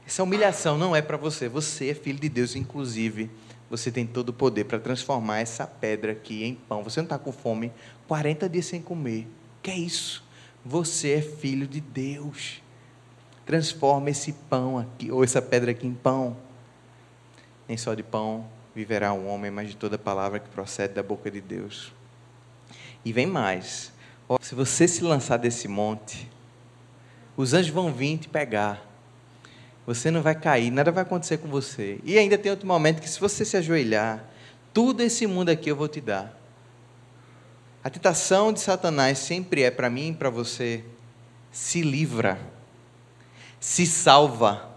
[0.08, 1.48] Essa humilhação não é para você.
[1.48, 3.30] Você é filho de Deus, inclusive.
[3.70, 6.82] Você tem todo o poder para transformar essa pedra aqui em pão.
[6.84, 7.72] Você não está com fome,
[8.08, 9.28] 40 dias sem comer.
[9.62, 10.24] Que é isso?
[10.66, 12.64] Você é filho de Deus.
[13.46, 16.36] Transforma esse pão aqui, ou essa pedra aqui em pão
[17.68, 21.30] nem só de pão viverá um homem, mas de toda palavra que procede da boca
[21.30, 21.92] de Deus.
[23.04, 23.92] E vem mais.
[24.42, 26.30] Se você se lançar desse monte,
[27.36, 28.82] os anjos vão vir te pegar.
[29.88, 32.00] Você não vai cair, nada vai acontecer com você.
[32.04, 34.22] E ainda tem outro momento que, se você se ajoelhar,
[34.74, 36.38] tudo esse mundo aqui eu vou te dar.
[37.82, 40.84] A tentação de Satanás sempre é para mim e para você:
[41.50, 42.38] se livra,
[43.62, 44.70] se salva,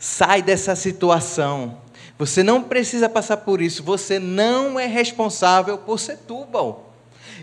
[0.00, 1.80] sai dessa situação,
[2.18, 3.84] você não precisa passar por isso.
[3.84, 6.92] Você não é responsável por Setúbal.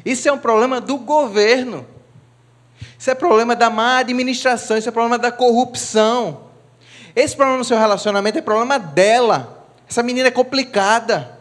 [0.05, 1.87] Isso é um problema do governo.
[2.99, 4.77] Isso é problema da má administração.
[4.77, 6.46] Isso é problema da corrupção.
[7.17, 9.65] Esse problema no seu relacionamento é problema dela.
[9.89, 11.35] Essa menina é complicada.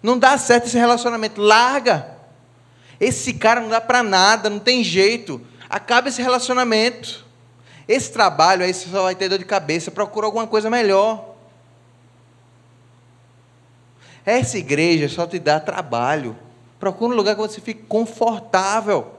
[0.00, 1.40] Não dá certo esse relacionamento.
[1.40, 2.16] Larga.
[3.00, 5.44] Esse cara não dá para nada, não tem jeito.
[5.68, 7.26] Acaba esse relacionamento.
[7.88, 9.90] Esse trabalho aí você só vai ter dor de cabeça.
[9.90, 11.34] Procura alguma coisa melhor.
[14.24, 16.36] Essa igreja só te dá trabalho.
[16.78, 19.12] Procura um lugar que você fique confortável.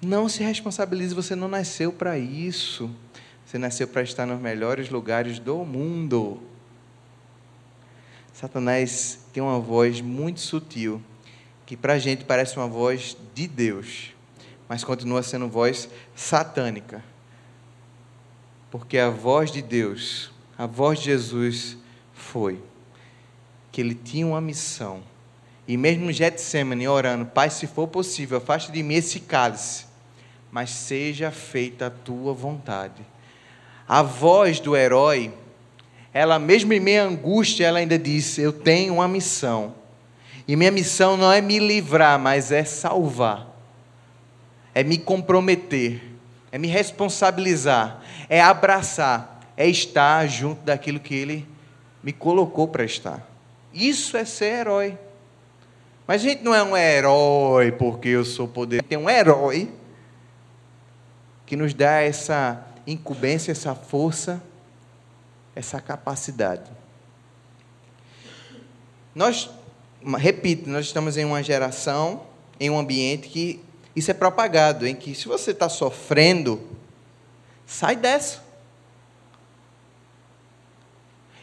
[0.00, 2.90] Não se responsabilize, você não nasceu para isso.
[3.52, 6.40] Você nasceu para estar nos melhores lugares do mundo.
[8.32, 11.02] Satanás tem uma voz muito sutil,
[11.66, 14.14] que para a gente parece uma voz de Deus,
[14.66, 15.86] mas continua sendo voz
[16.16, 17.04] satânica.
[18.70, 21.76] Porque a voz de Deus, a voz de Jesus
[22.14, 22.58] foi
[23.70, 25.02] que ele tinha uma missão.
[25.68, 29.84] E mesmo no Getsemane, orando, Pai, se for possível, afaste de mim esse cálice,
[30.50, 33.11] mas seja feita a tua vontade.
[33.88, 35.32] A voz do herói,
[36.12, 39.74] ela mesmo em meia angústia, ela ainda disse: Eu tenho uma missão.
[40.46, 43.48] E minha missão não é me livrar, mas é salvar.
[44.74, 46.02] É me comprometer,
[46.50, 51.46] é me responsabilizar, é abraçar, é estar junto daquilo que ele
[52.02, 53.26] me colocou para estar.
[53.72, 54.98] Isso é ser herói.
[56.06, 58.82] Mas a gente não é um herói porque eu sou poder.
[58.82, 59.70] Tem um herói
[61.46, 64.42] que nos dá essa incumbência, essa força,
[65.54, 66.70] essa capacidade.
[69.14, 69.50] Nós,
[70.18, 72.26] repito, nós estamos em uma geração,
[72.58, 73.60] em um ambiente que
[73.94, 76.66] isso é propagado, em que se você está sofrendo,
[77.66, 78.42] sai dessa.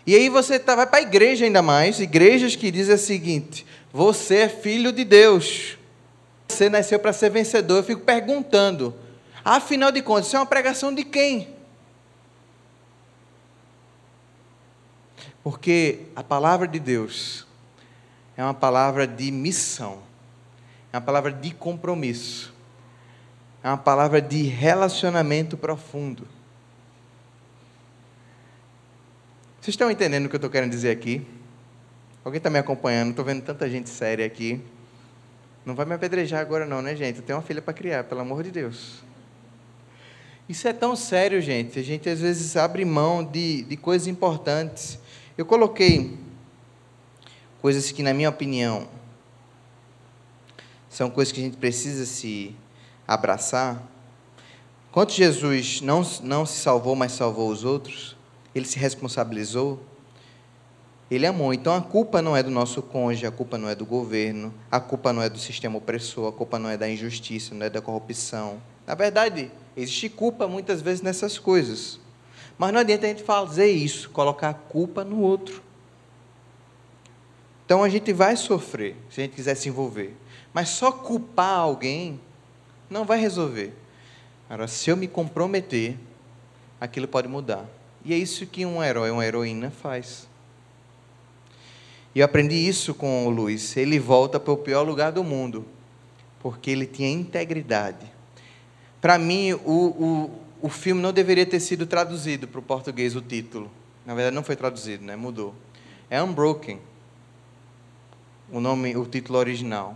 [0.06, 3.66] E aí você tá, vai para a igreja ainda mais, igrejas que dizem o seguinte:
[3.94, 5.78] você é filho de Deus.
[6.48, 7.78] Você nasceu para ser vencedor.
[7.78, 8.96] Eu fico perguntando,
[9.44, 11.56] afinal de contas, isso é uma pregação de quem?
[15.44, 17.48] Porque a palavra de Deus
[18.36, 20.02] é uma palavra de missão,
[20.92, 22.54] é uma palavra de compromisso,
[23.64, 26.28] é uma palavra de relacionamento profundo.
[29.60, 31.26] Vocês estão entendendo o que eu estou querendo dizer aqui?
[32.24, 33.10] Alguém está me acompanhando?
[33.10, 34.62] Estou vendo tanta gente séria aqui.
[35.66, 37.18] Não vai me apedrejar agora, não, né, gente?
[37.18, 39.04] Eu tenho uma filha para criar, pelo amor de Deus.
[40.50, 41.78] Isso é tão sério, gente.
[41.78, 44.98] A gente às vezes abre mão de, de coisas importantes.
[45.38, 46.18] Eu coloquei
[47.62, 48.88] coisas que, na minha opinião,
[50.90, 52.56] são coisas que a gente precisa se
[53.08, 53.80] abraçar.
[54.92, 58.18] Quanto Jesus não, não se salvou, mas salvou os outros,
[58.56, 59.80] ele se responsabilizou,
[61.12, 61.54] ele amou.
[61.54, 64.80] Então a culpa não é do nosso cônjuge, a culpa não é do governo, a
[64.80, 67.82] culpa não é do sistema opressor, a culpa não é da injustiça, não é da
[67.82, 68.60] corrupção.
[68.88, 72.00] Na verdade, existe culpa muitas vezes nessas coisas.
[72.58, 75.64] Mas não adianta a gente fazer isso, colocar a culpa no outro.
[77.66, 80.16] Então a gente vai sofrer se a gente quiser se envolver.
[80.54, 82.20] Mas só culpar alguém
[82.90, 83.74] não vai resolver.
[84.50, 85.96] Agora, se eu me comprometer,
[86.82, 87.66] aquilo pode mudar.
[88.04, 90.28] E é isso que um herói, uma heroína faz.
[92.16, 93.78] E eu aprendi isso com o Luiz.
[93.78, 95.66] Ele volta para o pior lugar do mundo,
[96.40, 98.19] porque ele tinha integridade.
[99.02, 103.22] Para mim, o, o, o filme não deveria ter sido traduzido para o português, o
[103.22, 103.72] título.
[104.06, 105.16] Na verdade, não foi traduzido, né?
[105.16, 105.56] mudou.
[106.10, 106.80] É Unbroken,
[108.52, 109.96] o nome, o título original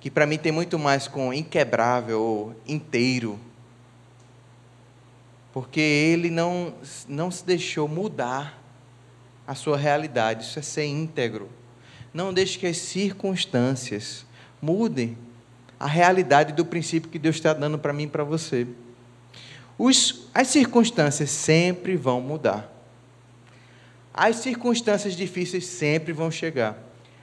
[0.00, 3.38] que para mim tem muito mais com inquebrável ou inteiro.
[5.52, 6.72] Porque ele não,
[7.06, 8.58] não se deixou mudar
[9.46, 11.50] a sua realidade, isso é ser íntegro.
[12.14, 14.24] Não deixe que as circunstâncias
[14.60, 15.18] mudem
[15.80, 18.66] a realidade do princípio que Deus está dando para mim e para você.
[19.78, 22.70] Os, as circunstâncias sempre vão mudar.
[24.12, 26.78] As circunstâncias difíceis sempre vão chegar.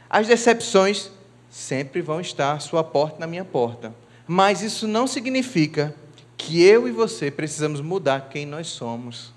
[0.10, 1.12] As decepções
[1.52, 3.94] sempre vão estar sua porta na minha porta.
[4.26, 5.94] Mas isso não significa
[6.36, 9.32] que eu e você precisamos mudar quem nós somos.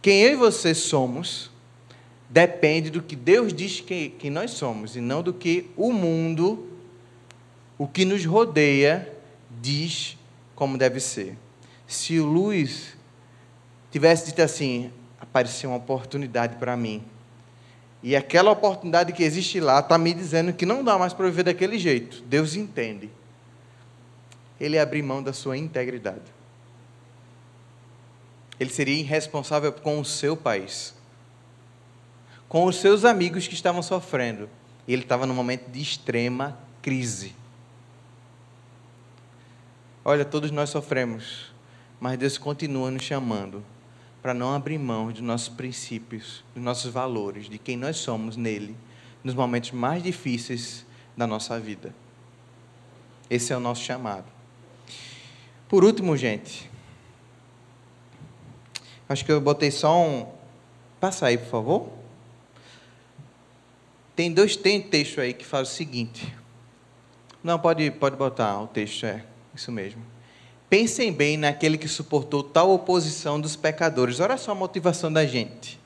[0.00, 1.51] Quem eu e você somos
[2.32, 6.66] depende do que Deus diz que, que nós somos e não do que o mundo,
[7.76, 9.14] o que nos rodeia,
[9.60, 10.16] diz
[10.54, 11.36] como deve ser.
[11.86, 12.96] Se o Luiz
[13.90, 14.90] tivesse dito assim,
[15.20, 17.04] apareceu uma oportunidade para mim,
[18.02, 21.44] e aquela oportunidade que existe lá está me dizendo que não dá mais para viver
[21.44, 22.22] daquele jeito.
[22.26, 23.10] Deus entende.
[24.58, 26.32] Ele abrir mão da sua integridade.
[28.58, 30.94] Ele seria irresponsável com o seu país,
[32.52, 34.46] com os seus amigos que estavam sofrendo.
[34.86, 37.34] E ele estava num momento de extrema crise.
[40.04, 41.50] Olha, todos nós sofremos,
[41.98, 43.64] mas Deus continua nos chamando
[44.20, 48.76] para não abrir mão dos nossos princípios, dos nossos valores, de quem nós somos nele,
[49.24, 50.84] nos momentos mais difíceis
[51.16, 51.94] da nossa vida.
[53.30, 54.26] Esse é o nosso chamado.
[55.70, 56.70] Por último, gente,
[59.08, 60.30] acho que eu botei só um.
[61.00, 62.01] Passa aí, por favor.
[64.14, 66.34] Tem dois tem texto aí que faz o seguinte.
[67.42, 70.02] Não, pode, pode botar o texto, é isso mesmo.
[70.68, 74.20] Pensem bem naquele que suportou tal oposição dos pecadores.
[74.20, 75.80] Olha só a motivação da gente.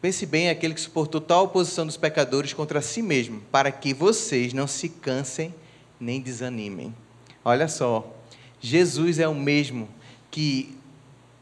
[0.00, 4.52] Pense bem naquele que suportou tal oposição dos pecadores contra si mesmo, para que vocês
[4.52, 5.54] não se cansem
[5.98, 6.94] nem desanimem.
[7.44, 8.14] Olha só,
[8.60, 9.88] Jesus é o mesmo
[10.30, 10.76] que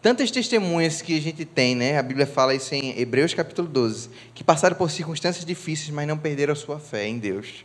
[0.04, 1.98] tantas testemunhas que a gente tem, né?
[1.98, 6.18] A Bíblia fala isso em Hebreus capítulo 12, que passaram por circunstâncias difíceis, mas não
[6.18, 7.64] perderam sua fé em Deus.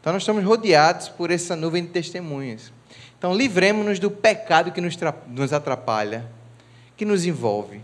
[0.00, 2.72] Então nós estamos rodeados por essa nuvem de testemunhas.
[3.18, 6.24] Então, livremos-nos do pecado que nos atrapalha,
[6.96, 7.82] que nos envolve.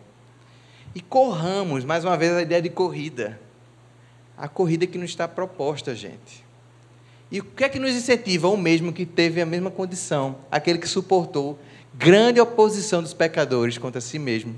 [0.94, 3.38] E corramos, mais uma vez, a ideia de corrida.
[4.34, 6.42] A corrida que nos está proposta, gente.
[7.30, 8.48] E o que é que nos incentiva?
[8.48, 11.58] O mesmo que teve a mesma condição, aquele que suportou
[11.94, 14.54] grande oposição dos pecadores contra si mesmo,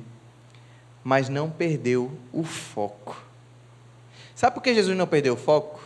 [1.02, 3.22] mas não perdeu o foco.
[4.34, 5.80] Sabe por que Jesus não perdeu o foco?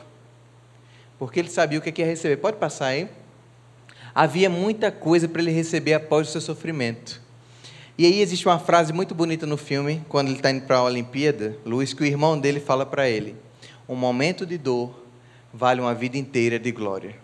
[1.18, 2.36] Porque ele sabia o que é ia receber.
[2.36, 3.08] Pode passar aí?
[4.16, 7.20] havia muita coisa para ele receber após o seu sofrimento.
[7.98, 10.84] E aí existe uma frase muito bonita no filme, quando ele está indo para a
[10.84, 13.36] Olimpíada, Luiz, que o irmão dele fala para ele:
[13.86, 15.04] Um momento de dor
[15.52, 17.14] vale uma vida inteira de glória.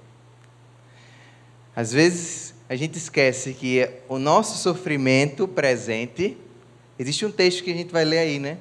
[1.74, 6.38] Às vezes a gente esquece que o nosso sofrimento presente,
[6.98, 8.56] existe um texto que a gente vai ler aí, né?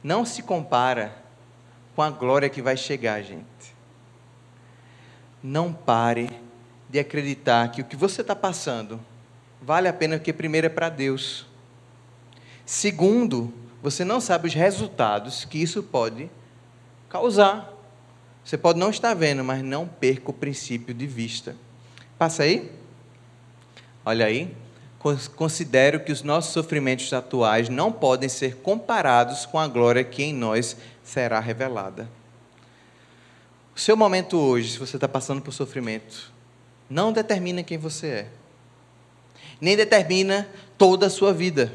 [0.00, 1.20] Não se compara
[1.96, 3.74] com a glória que vai chegar, gente.
[5.42, 6.30] Não pare
[6.88, 9.00] de acreditar que o que você está passando
[9.60, 11.48] vale a pena porque, primeiro, é para Deus.
[12.64, 13.52] Segundo,
[13.82, 16.30] você não sabe os resultados que isso pode
[17.08, 17.74] causar.
[18.44, 21.56] Você pode não estar vendo, mas não perca o princípio de vista.
[22.16, 22.78] Passa aí.
[24.04, 24.54] Olha aí.
[25.36, 30.34] considero que os nossos sofrimentos atuais não podem ser comparados com a glória que em
[30.34, 32.08] nós será revelada.
[33.74, 36.32] O seu momento hoje, se você está passando por sofrimento,
[36.88, 38.28] não determina quem você é,
[39.60, 41.72] nem determina toda a sua vida,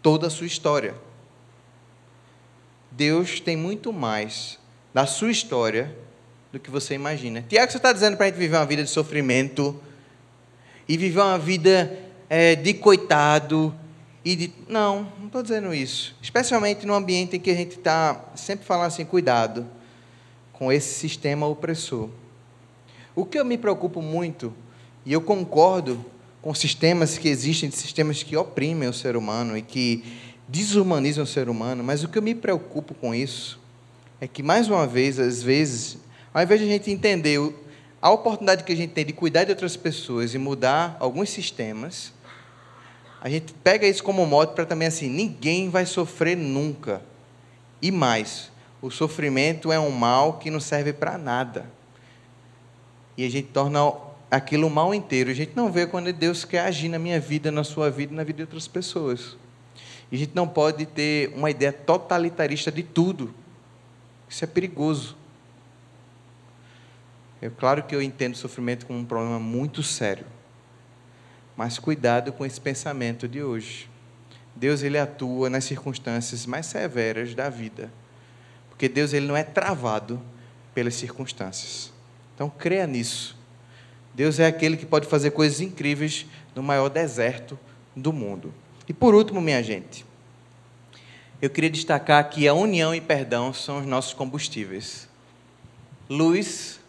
[0.00, 0.94] toda a sua história.
[2.90, 4.58] Deus tem muito mais
[4.92, 5.94] da sua história
[6.52, 7.44] do que você imagina.
[7.48, 9.80] Tiago, você está dizendo para a gente viver uma vida de sofrimento
[10.88, 13.74] e viver uma vida é, de coitado
[14.24, 14.52] e de.
[14.68, 16.14] Não, não estou dizendo isso.
[16.22, 19.66] Especialmente no ambiente em que a gente está sempre falando assim, cuidado
[20.52, 22.08] com esse sistema opressor.
[23.14, 24.54] O que eu me preocupo muito,
[25.04, 26.04] e eu concordo
[26.40, 30.04] com sistemas que existem, sistemas que oprimem o ser humano e que
[30.48, 33.60] desumanizam o ser humano, mas o que eu me preocupo com isso
[34.20, 35.98] é que, mais uma vez, às vezes,
[36.32, 37.38] ao invés de a gente entender
[38.02, 42.12] a oportunidade que a gente tem de cuidar de outras pessoas e mudar alguns sistemas,
[43.20, 47.00] a gente pega isso como modo para também assim, ninguém vai sofrer nunca.
[47.80, 48.50] E mais,
[48.82, 51.70] o sofrimento é um mal que não serve para nada.
[53.16, 53.94] E a gente torna
[54.28, 55.30] aquilo mal inteiro.
[55.30, 58.16] A gente não vê quando Deus quer agir na minha vida, na sua vida e
[58.16, 59.36] na vida de outras pessoas.
[60.10, 63.32] E a gente não pode ter uma ideia totalitarista de tudo.
[64.28, 65.21] Isso é perigoso.
[67.42, 70.24] É claro que eu entendo o sofrimento como um problema muito sério.
[71.56, 73.90] Mas cuidado com esse pensamento de hoje.
[74.54, 77.92] Deus ele atua nas circunstâncias mais severas da vida.
[78.68, 80.22] Porque Deus ele não é travado
[80.72, 81.92] pelas circunstâncias.
[82.32, 83.36] Então creia nisso.
[84.14, 87.58] Deus é aquele que pode fazer coisas incríveis no maior deserto
[87.96, 88.54] do mundo.
[88.88, 90.06] E por último, minha gente,
[91.40, 95.08] eu queria destacar que a união e perdão são os nossos combustíveis.
[96.08, 96.81] Luz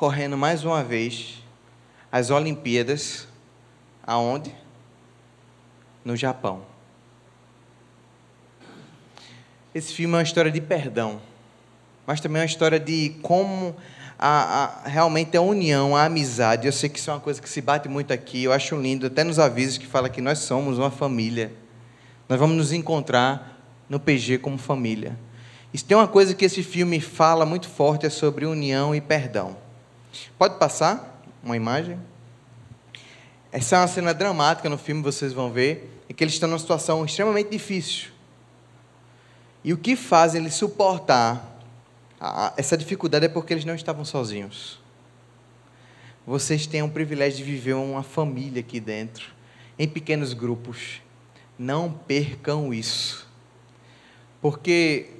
[0.00, 1.42] correndo mais uma vez
[2.10, 3.28] as Olimpíadas,
[4.02, 4.50] aonde?
[6.02, 6.62] No Japão.
[9.74, 11.20] Esse filme é uma história de perdão,
[12.06, 13.76] mas também é uma história de como
[14.18, 16.66] a, a, realmente a união, a amizade.
[16.66, 19.06] Eu sei que isso é uma coisa que se bate muito aqui, eu acho lindo,
[19.06, 21.52] até nos avisos que fala que nós somos uma família.
[22.26, 25.14] Nós vamos nos encontrar no PG como família.
[25.74, 29.68] Se tem uma coisa que esse filme fala muito forte é sobre união e perdão.
[30.38, 31.98] Pode passar uma imagem?
[33.52, 36.58] Essa é uma cena dramática no filme, vocês vão ver, em que eles estão numa
[36.58, 38.10] situação extremamente difícil.
[39.64, 41.58] E o que faz eles suportar
[42.56, 44.80] essa dificuldade é porque eles não estavam sozinhos.
[46.26, 49.32] Vocês têm o privilégio de viver uma família aqui dentro,
[49.78, 51.02] em pequenos grupos.
[51.58, 53.28] Não percam isso.
[54.40, 55.19] Porque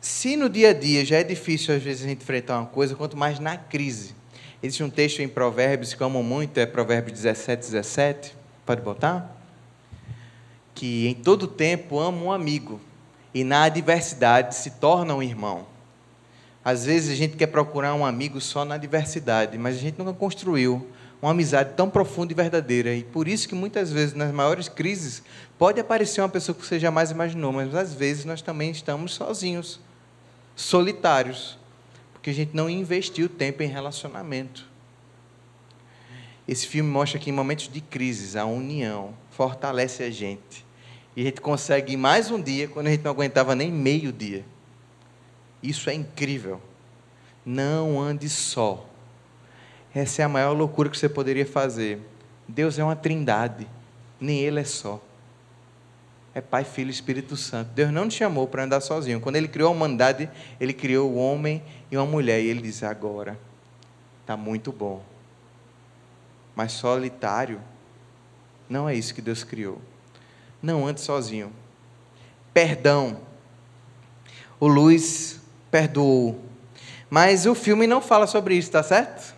[0.00, 2.94] se no dia a dia já é difícil às vezes a gente enfrentar uma coisa,
[2.94, 4.14] quanto mais na crise.
[4.62, 8.36] Existe um texto em Provérbios que eu amo muito, é Provérbios 17, 17.
[8.64, 9.36] Pode botar?
[10.74, 12.80] Que em todo tempo ama um amigo,
[13.34, 15.66] e na adversidade se torna um irmão.
[16.64, 20.12] Às vezes a gente quer procurar um amigo só na adversidade, mas a gente nunca
[20.12, 20.86] construiu
[21.20, 22.94] uma amizade tão profunda e verdadeira.
[22.94, 25.22] E por isso que muitas vezes nas maiores crises
[25.58, 29.80] pode aparecer uma pessoa que você jamais imaginou, mas às vezes nós também estamos sozinhos
[30.58, 31.56] solitários,
[32.12, 34.68] porque a gente não investiu tempo em relacionamento.
[36.48, 40.66] Esse filme mostra que em momentos de crise, a união fortalece a gente.
[41.14, 44.44] E a gente consegue mais um dia quando a gente não aguentava nem meio dia.
[45.62, 46.60] Isso é incrível.
[47.46, 48.84] Não ande só.
[49.94, 52.00] Essa é a maior loucura que você poderia fazer.
[52.48, 53.68] Deus é uma trindade,
[54.20, 55.00] nem Ele é só
[56.38, 57.72] é Pai, Filho e Espírito Santo.
[57.74, 59.20] Deus não te chamou para andar sozinho.
[59.20, 60.30] Quando Ele criou a humanidade,
[60.60, 62.40] Ele criou o homem e uma mulher.
[62.40, 63.38] E Ele diz: agora,
[64.20, 65.02] está muito bom.
[66.54, 67.60] Mas solitário,
[68.68, 69.80] não é isso que Deus criou.
[70.62, 71.52] Não ande sozinho.
[72.54, 73.18] Perdão.
[74.60, 76.40] O Luiz perdoou.
[77.10, 79.34] Mas o filme não fala sobre isso, tá certo?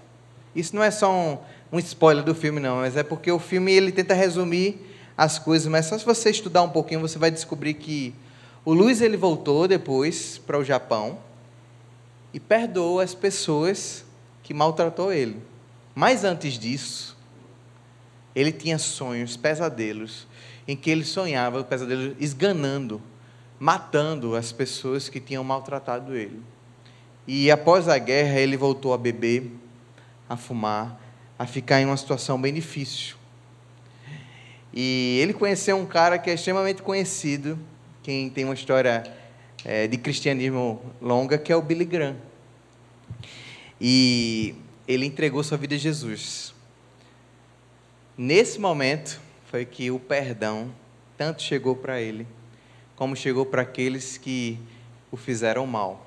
[0.54, 1.38] Isso não é só um,
[1.72, 2.76] um spoiler do filme, não.
[2.76, 4.86] Mas é porque o filme ele tenta resumir
[5.16, 8.14] as coisas, mas só se você estudar um pouquinho você vai descobrir que
[8.64, 11.18] o Luiz ele voltou depois para o Japão
[12.32, 14.04] e perdoou as pessoas
[14.42, 15.42] que maltratou ele.
[15.94, 17.16] Mas antes disso,
[18.34, 20.26] ele tinha sonhos, pesadelos,
[20.66, 23.00] em que ele sonhava, pesadelos esganando,
[23.58, 26.40] matando as pessoas que tinham maltratado ele.
[27.26, 29.50] E após a guerra, ele voltou a beber,
[30.28, 31.00] a fumar,
[31.38, 33.16] a ficar em uma situação bem difícil.
[34.72, 37.58] E ele conheceu um cara que é extremamente conhecido,
[38.02, 39.02] quem tem uma história
[39.64, 42.16] é, de cristianismo longa, que é o Billy Graham.
[43.80, 44.54] E
[44.86, 46.54] ele entregou sua vida a Jesus.
[48.16, 50.72] Nesse momento, foi que o perdão
[51.16, 52.26] tanto chegou para ele,
[52.94, 54.58] como chegou para aqueles que
[55.10, 56.06] o fizeram mal.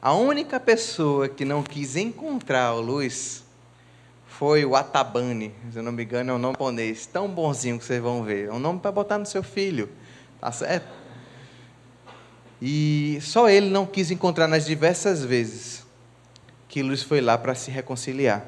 [0.00, 3.41] A única pessoa que não quis encontrar o Luiz
[4.38, 7.84] foi o Atabane, se eu não me engano, é um nome japonês, tão bonzinho que
[7.84, 8.48] vocês vão ver.
[8.48, 9.88] É um nome para botar no seu filho,
[10.40, 10.88] tá certo?
[12.60, 15.84] E só ele não quis encontrar nas diversas vezes
[16.68, 18.44] que Luiz foi lá para se reconciliar.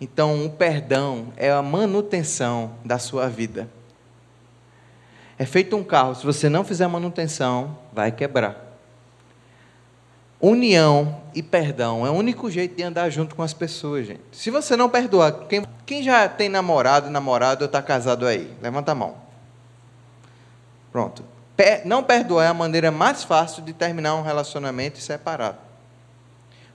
[0.00, 3.68] Então, o perdão é a manutenção da sua vida.
[5.38, 8.71] É feito um carro, se você não fizer manutenção, vai quebrar.
[10.44, 14.22] União e perdão é o único jeito de andar junto com as pessoas, gente.
[14.32, 18.52] Se você não perdoar, quem, quem já tem namorado, namorado ou está casado aí?
[18.60, 19.14] Levanta a mão.
[20.90, 21.24] Pronto.
[21.84, 25.64] Não perdoar é a maneira mais fácil de terminar um relacionamento e separar.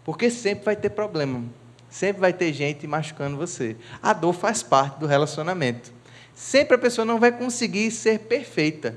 [0.05, 1.43] Porque sempre vai ter problema.
[1.89, 3.75] Sempre vai ter gente machucando você.
[4.01, 5.91] A dor faz parte do relacionamento.
[6.33, 8.95] Sempre a pessoa não vai conseguir ser perfeita.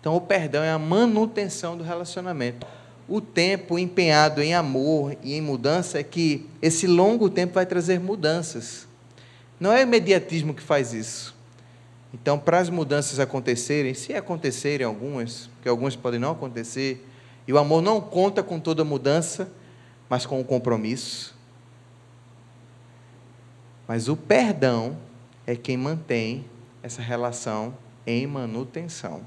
[0.00, 2.79] Então, o perdão é a manutenção do relacionamento
[3.10, 7.98] o tempo empenhado em amor e em mudança é que esse longo tempo vai trazer
[7.98, 8.86] mudanças.
[9.58, 11.34] Não é o imediatismo que faz isso.
[12.14, 17.04] Então, para as mudanças acontecerem, se acontecerem algumas, porque algumas podem não acontecer,
[17.48, 19.50] e o amor não conta com toda mudança,
[20.08, 21.36] mas com o compromisso.
[23.88, 24.96] Mas o perdão
[25.44, 26.44] é quem mantém
[26.80, 27.74] essa relação
[28.06, 29.22] em manutenção.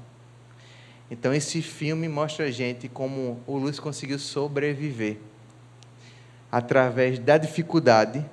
[1.10, 5.18] Então esse filme mostra a gente como o Luiz conseguiu sobreviver.
[6.50, 8.24] Através da dificuldade,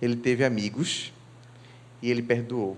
[0.00, 1.12] ele teve amigos
[2.00, 2.76] e ele perdoou.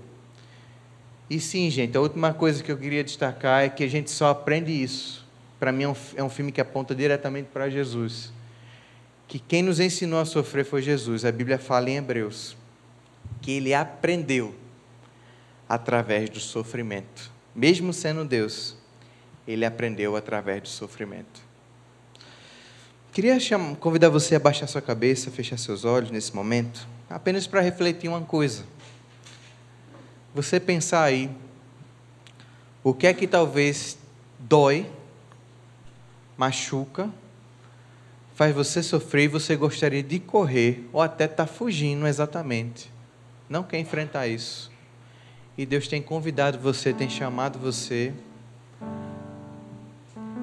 [1.28, 4.30] E sim, gente, a última coisa que eu queria destacar é que a gente só
[4.30, 5.26] aprende isso.
[5.59, 8.32] Para mim é um, é um filme que aponta diretamente para Jesus.
[9.26, 11.24] Que quem nos ensinou a sofrer foi Jesus.
[11.24, 12.57] A Bíblia fala em Hebreus
[13.40, 14.55] que ele aprendeu
[15.68, 17.30] através do sofrimento.
[17.55, 18.76] Mesmo sendo Deus,
[19.47, 21.40] ele aprendeu através do sofrimento.
[23.12, 23.38] Queria
[23.80, 28.20] convidar você a baixar sua cabeça, fechar seus olhos nesse momento, apenas para refletir uma
[28.20, 28.64] coisa.
[30.34, 31.30] Você pensar aí,
[32.84, 33.97] o que é que talvez
[34.38, 34.86] dói,
[36.36, 37.11] machuca,
[38.34, 42.92] faz você sofrer e você gostaria de correr, ou até estar tá fugindo exatamente.
[43.49, 44.70] Não quer enfrentar isso.
[45.57, 48.12] E Deus tem convidado você, tem chamado você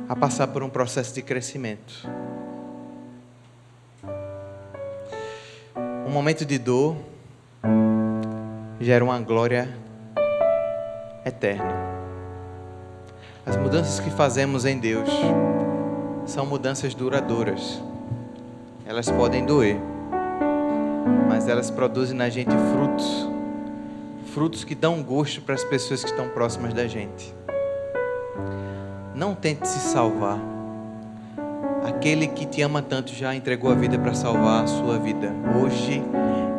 [0.08, 2.08] a passar por um processo de crescimento.
[6.06, 6.96] Um momento de dor
[8.80, 9.70] gera uma glória
[11.26, 11.74] eterna.
[13.46, 15.10] As mudanças que fazemos em Deus
[16.26, 17.82] são mudanças duradouras.
[18.86, 19.78] Elas podem doer,
[21.28, 23.34] mas elas produzem na gente frutos
[24.34, 27.34] frutos que dão gosto para as pessoas que estão próximas da gente.
[29.16, 30.40] Não tente se salvar.
[31.88, 35.32] Aquele que te ama tanto já entregou a vida para salvar a sua vida.
[35.62, 36.04] Hoje,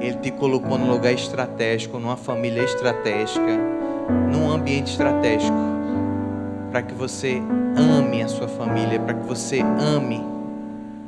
[0.01, 3.59] Ele te colocou num lugar estratégico, numa família estratégica,
[4.31, 5.57] num ambiente estratégico,
[6.71, 7.43] para que você
[7.77, 10.25] ame a sua família, para que você ame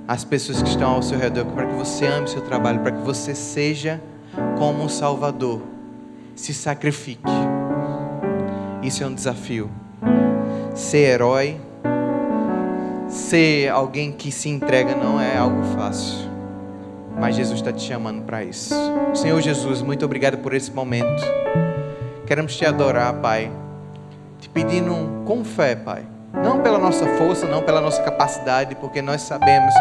[0.09, 2.91] as pessoas que estão ao seu redor, para que você ame o seu trabalho, para
[2.91, 4.01] que você seja
[4.59, 5.63] como um Salvador.
[6.35, 7.23] Se sacrifique.
[8.83, 9.71] Isso é um desafio
[10.77, 11.57] ser herói,
[13.09, 16.29] ser alguém que se entrega não é algo fácil.
[17.19, 18.75] Mas Jesus está te chamando para isso.
[19.15, 21.25] Senhor Jesus, muito obrigado por esse momento.
[22.27, 23.51] Queremos te adorar, Pai.
[24.39, 26.05] Te pedindo com fé, Pai.
[26.35, 29.73] Não pela nossa força, não pela nossa capacidade, porque nós sabemos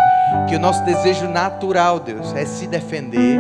[0.48, 3.38] que o nosso desejo natural, Deus, é se defender.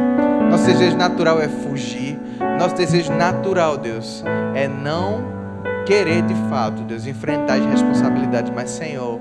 [0.51, 2.19] Nosso desejo natural é fugir.
[2.59, 5.34] Nosso desejo natural, Deus, é não
[5.85, 9.19] querer de fato, Deus, enfrentar as responsabilidades, mas Senhor,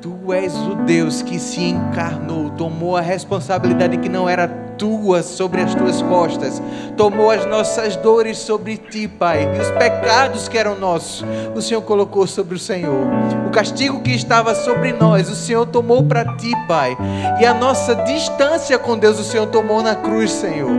[0.00, 5.60] Tu és o Deus que se encarnou, tomou a responsabilidade que não era tua sobre
[5.60, 6.62] as tuas costas,
[6.96, 11.82] tomou as nossas dores sobre ti, Pai, e os pecados que eram nossos, o Senhor
[11.82, 13.08] colocou sobre o Senhor.
[13.44, 16.96] O castigo que estava sobre nós, o Senhor tomou para ti, Pai,
[17.40, 20.70] e a nossa distância com Deus, o Senhor tomou na cruz, Senhor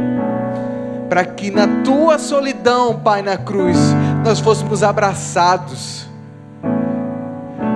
[1.10, 3.78] para que na tua solidão, Pai, na cruz,
[4.24, 6.08] nós fôssemos abraçados.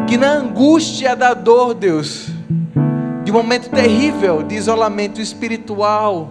[0.08, 2.28] Que na angústia da dor, Deus,
[3.24, 6.30] de um momento terrível de isolamento espiritual,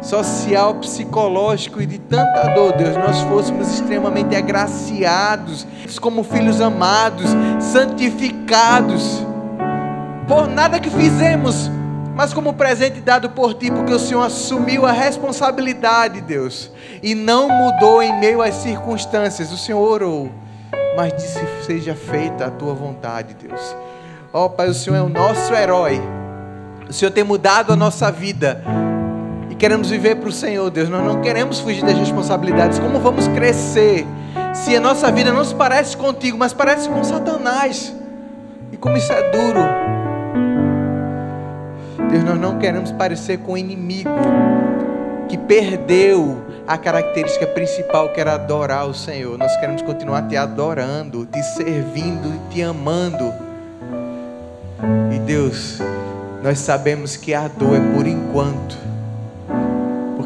[0.00, 5.66] social, psicológico e de tanta dor, Deus, nós fôssemos extremamente agraciados,
[6.00, 9.24] como filhos amados, santificados,
[10.28, 11.70] por nada que fizemos,
[12.18, 16.68] mas como presente dado por ti, porque o Senhor assumiu a responsabilidade, Deus,
[17.00, 19.52] e não mudou em meio às circunstâncias.
[19.52, 20.28] O Senhor orou,
[20.96, 23.60] mas disse: Seja feita a tua vontade, Deus.
[24.32, 26.02] Ó oh, Pai, o Senhor é o nosso herói.
[26.88, 28.64] O Senhor tem mudado a nossa vida.
[29.48, 30.88] E queremos viver para o Senhor, Deus.
[30.88, 32.80] Nós não queremos fugir das responsabilidades.
[32.80, 34.04] Como vamos crescer
[34.52, 37.94] se a nossa vida não se parece contigo, mas parece com Satanás?
[38.72, 39.77] E como isso é duro.
[42.10, 44.10] Deus, nós não queremos parecer com o inimigo
[45.28, 49.36] que perdeu a característica principal que era adorar o Senhor.
[49.38, 53.32] Nós queremos continuar te adorando, te servindo e te amando.
[55.14, 55.80] E Deus,
[56.42, 58.76] nós sabemos que a dor é por enquanto.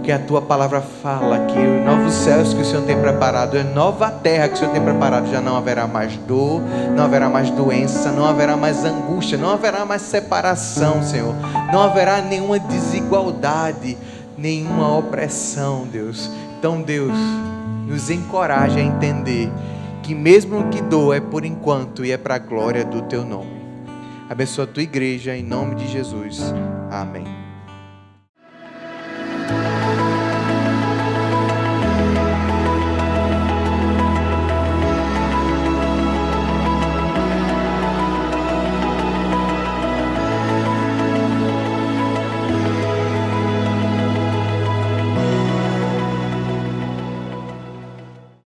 [0.02, 3.62] Porque a tua palavra fala que os novos céus que o Senhor tem preparado, a
[3.62, 6.60] nova terra que o Senhor tem preparado, já não haverá mais dor,
[6.96, 11.32] não haverá mais doença, não haverá mais angústia, não haverá mais separação, Senhor.
[11.72, 13.96] Não haverá nenhuma desigualdade,
[14.36, 16.28] nenhuma opressão, Deus.
[16.58, 17.16] Então, Deus,
[17.86, 19.52] nos encoraja a entender
[20.02, 23.62] que mesmo que dor é por enquanto e é para a glória do teu nome.
[24.28, 26.52] Abençoa a tua igreja em nome de Jesus.
[26.90, 27.41] Amém.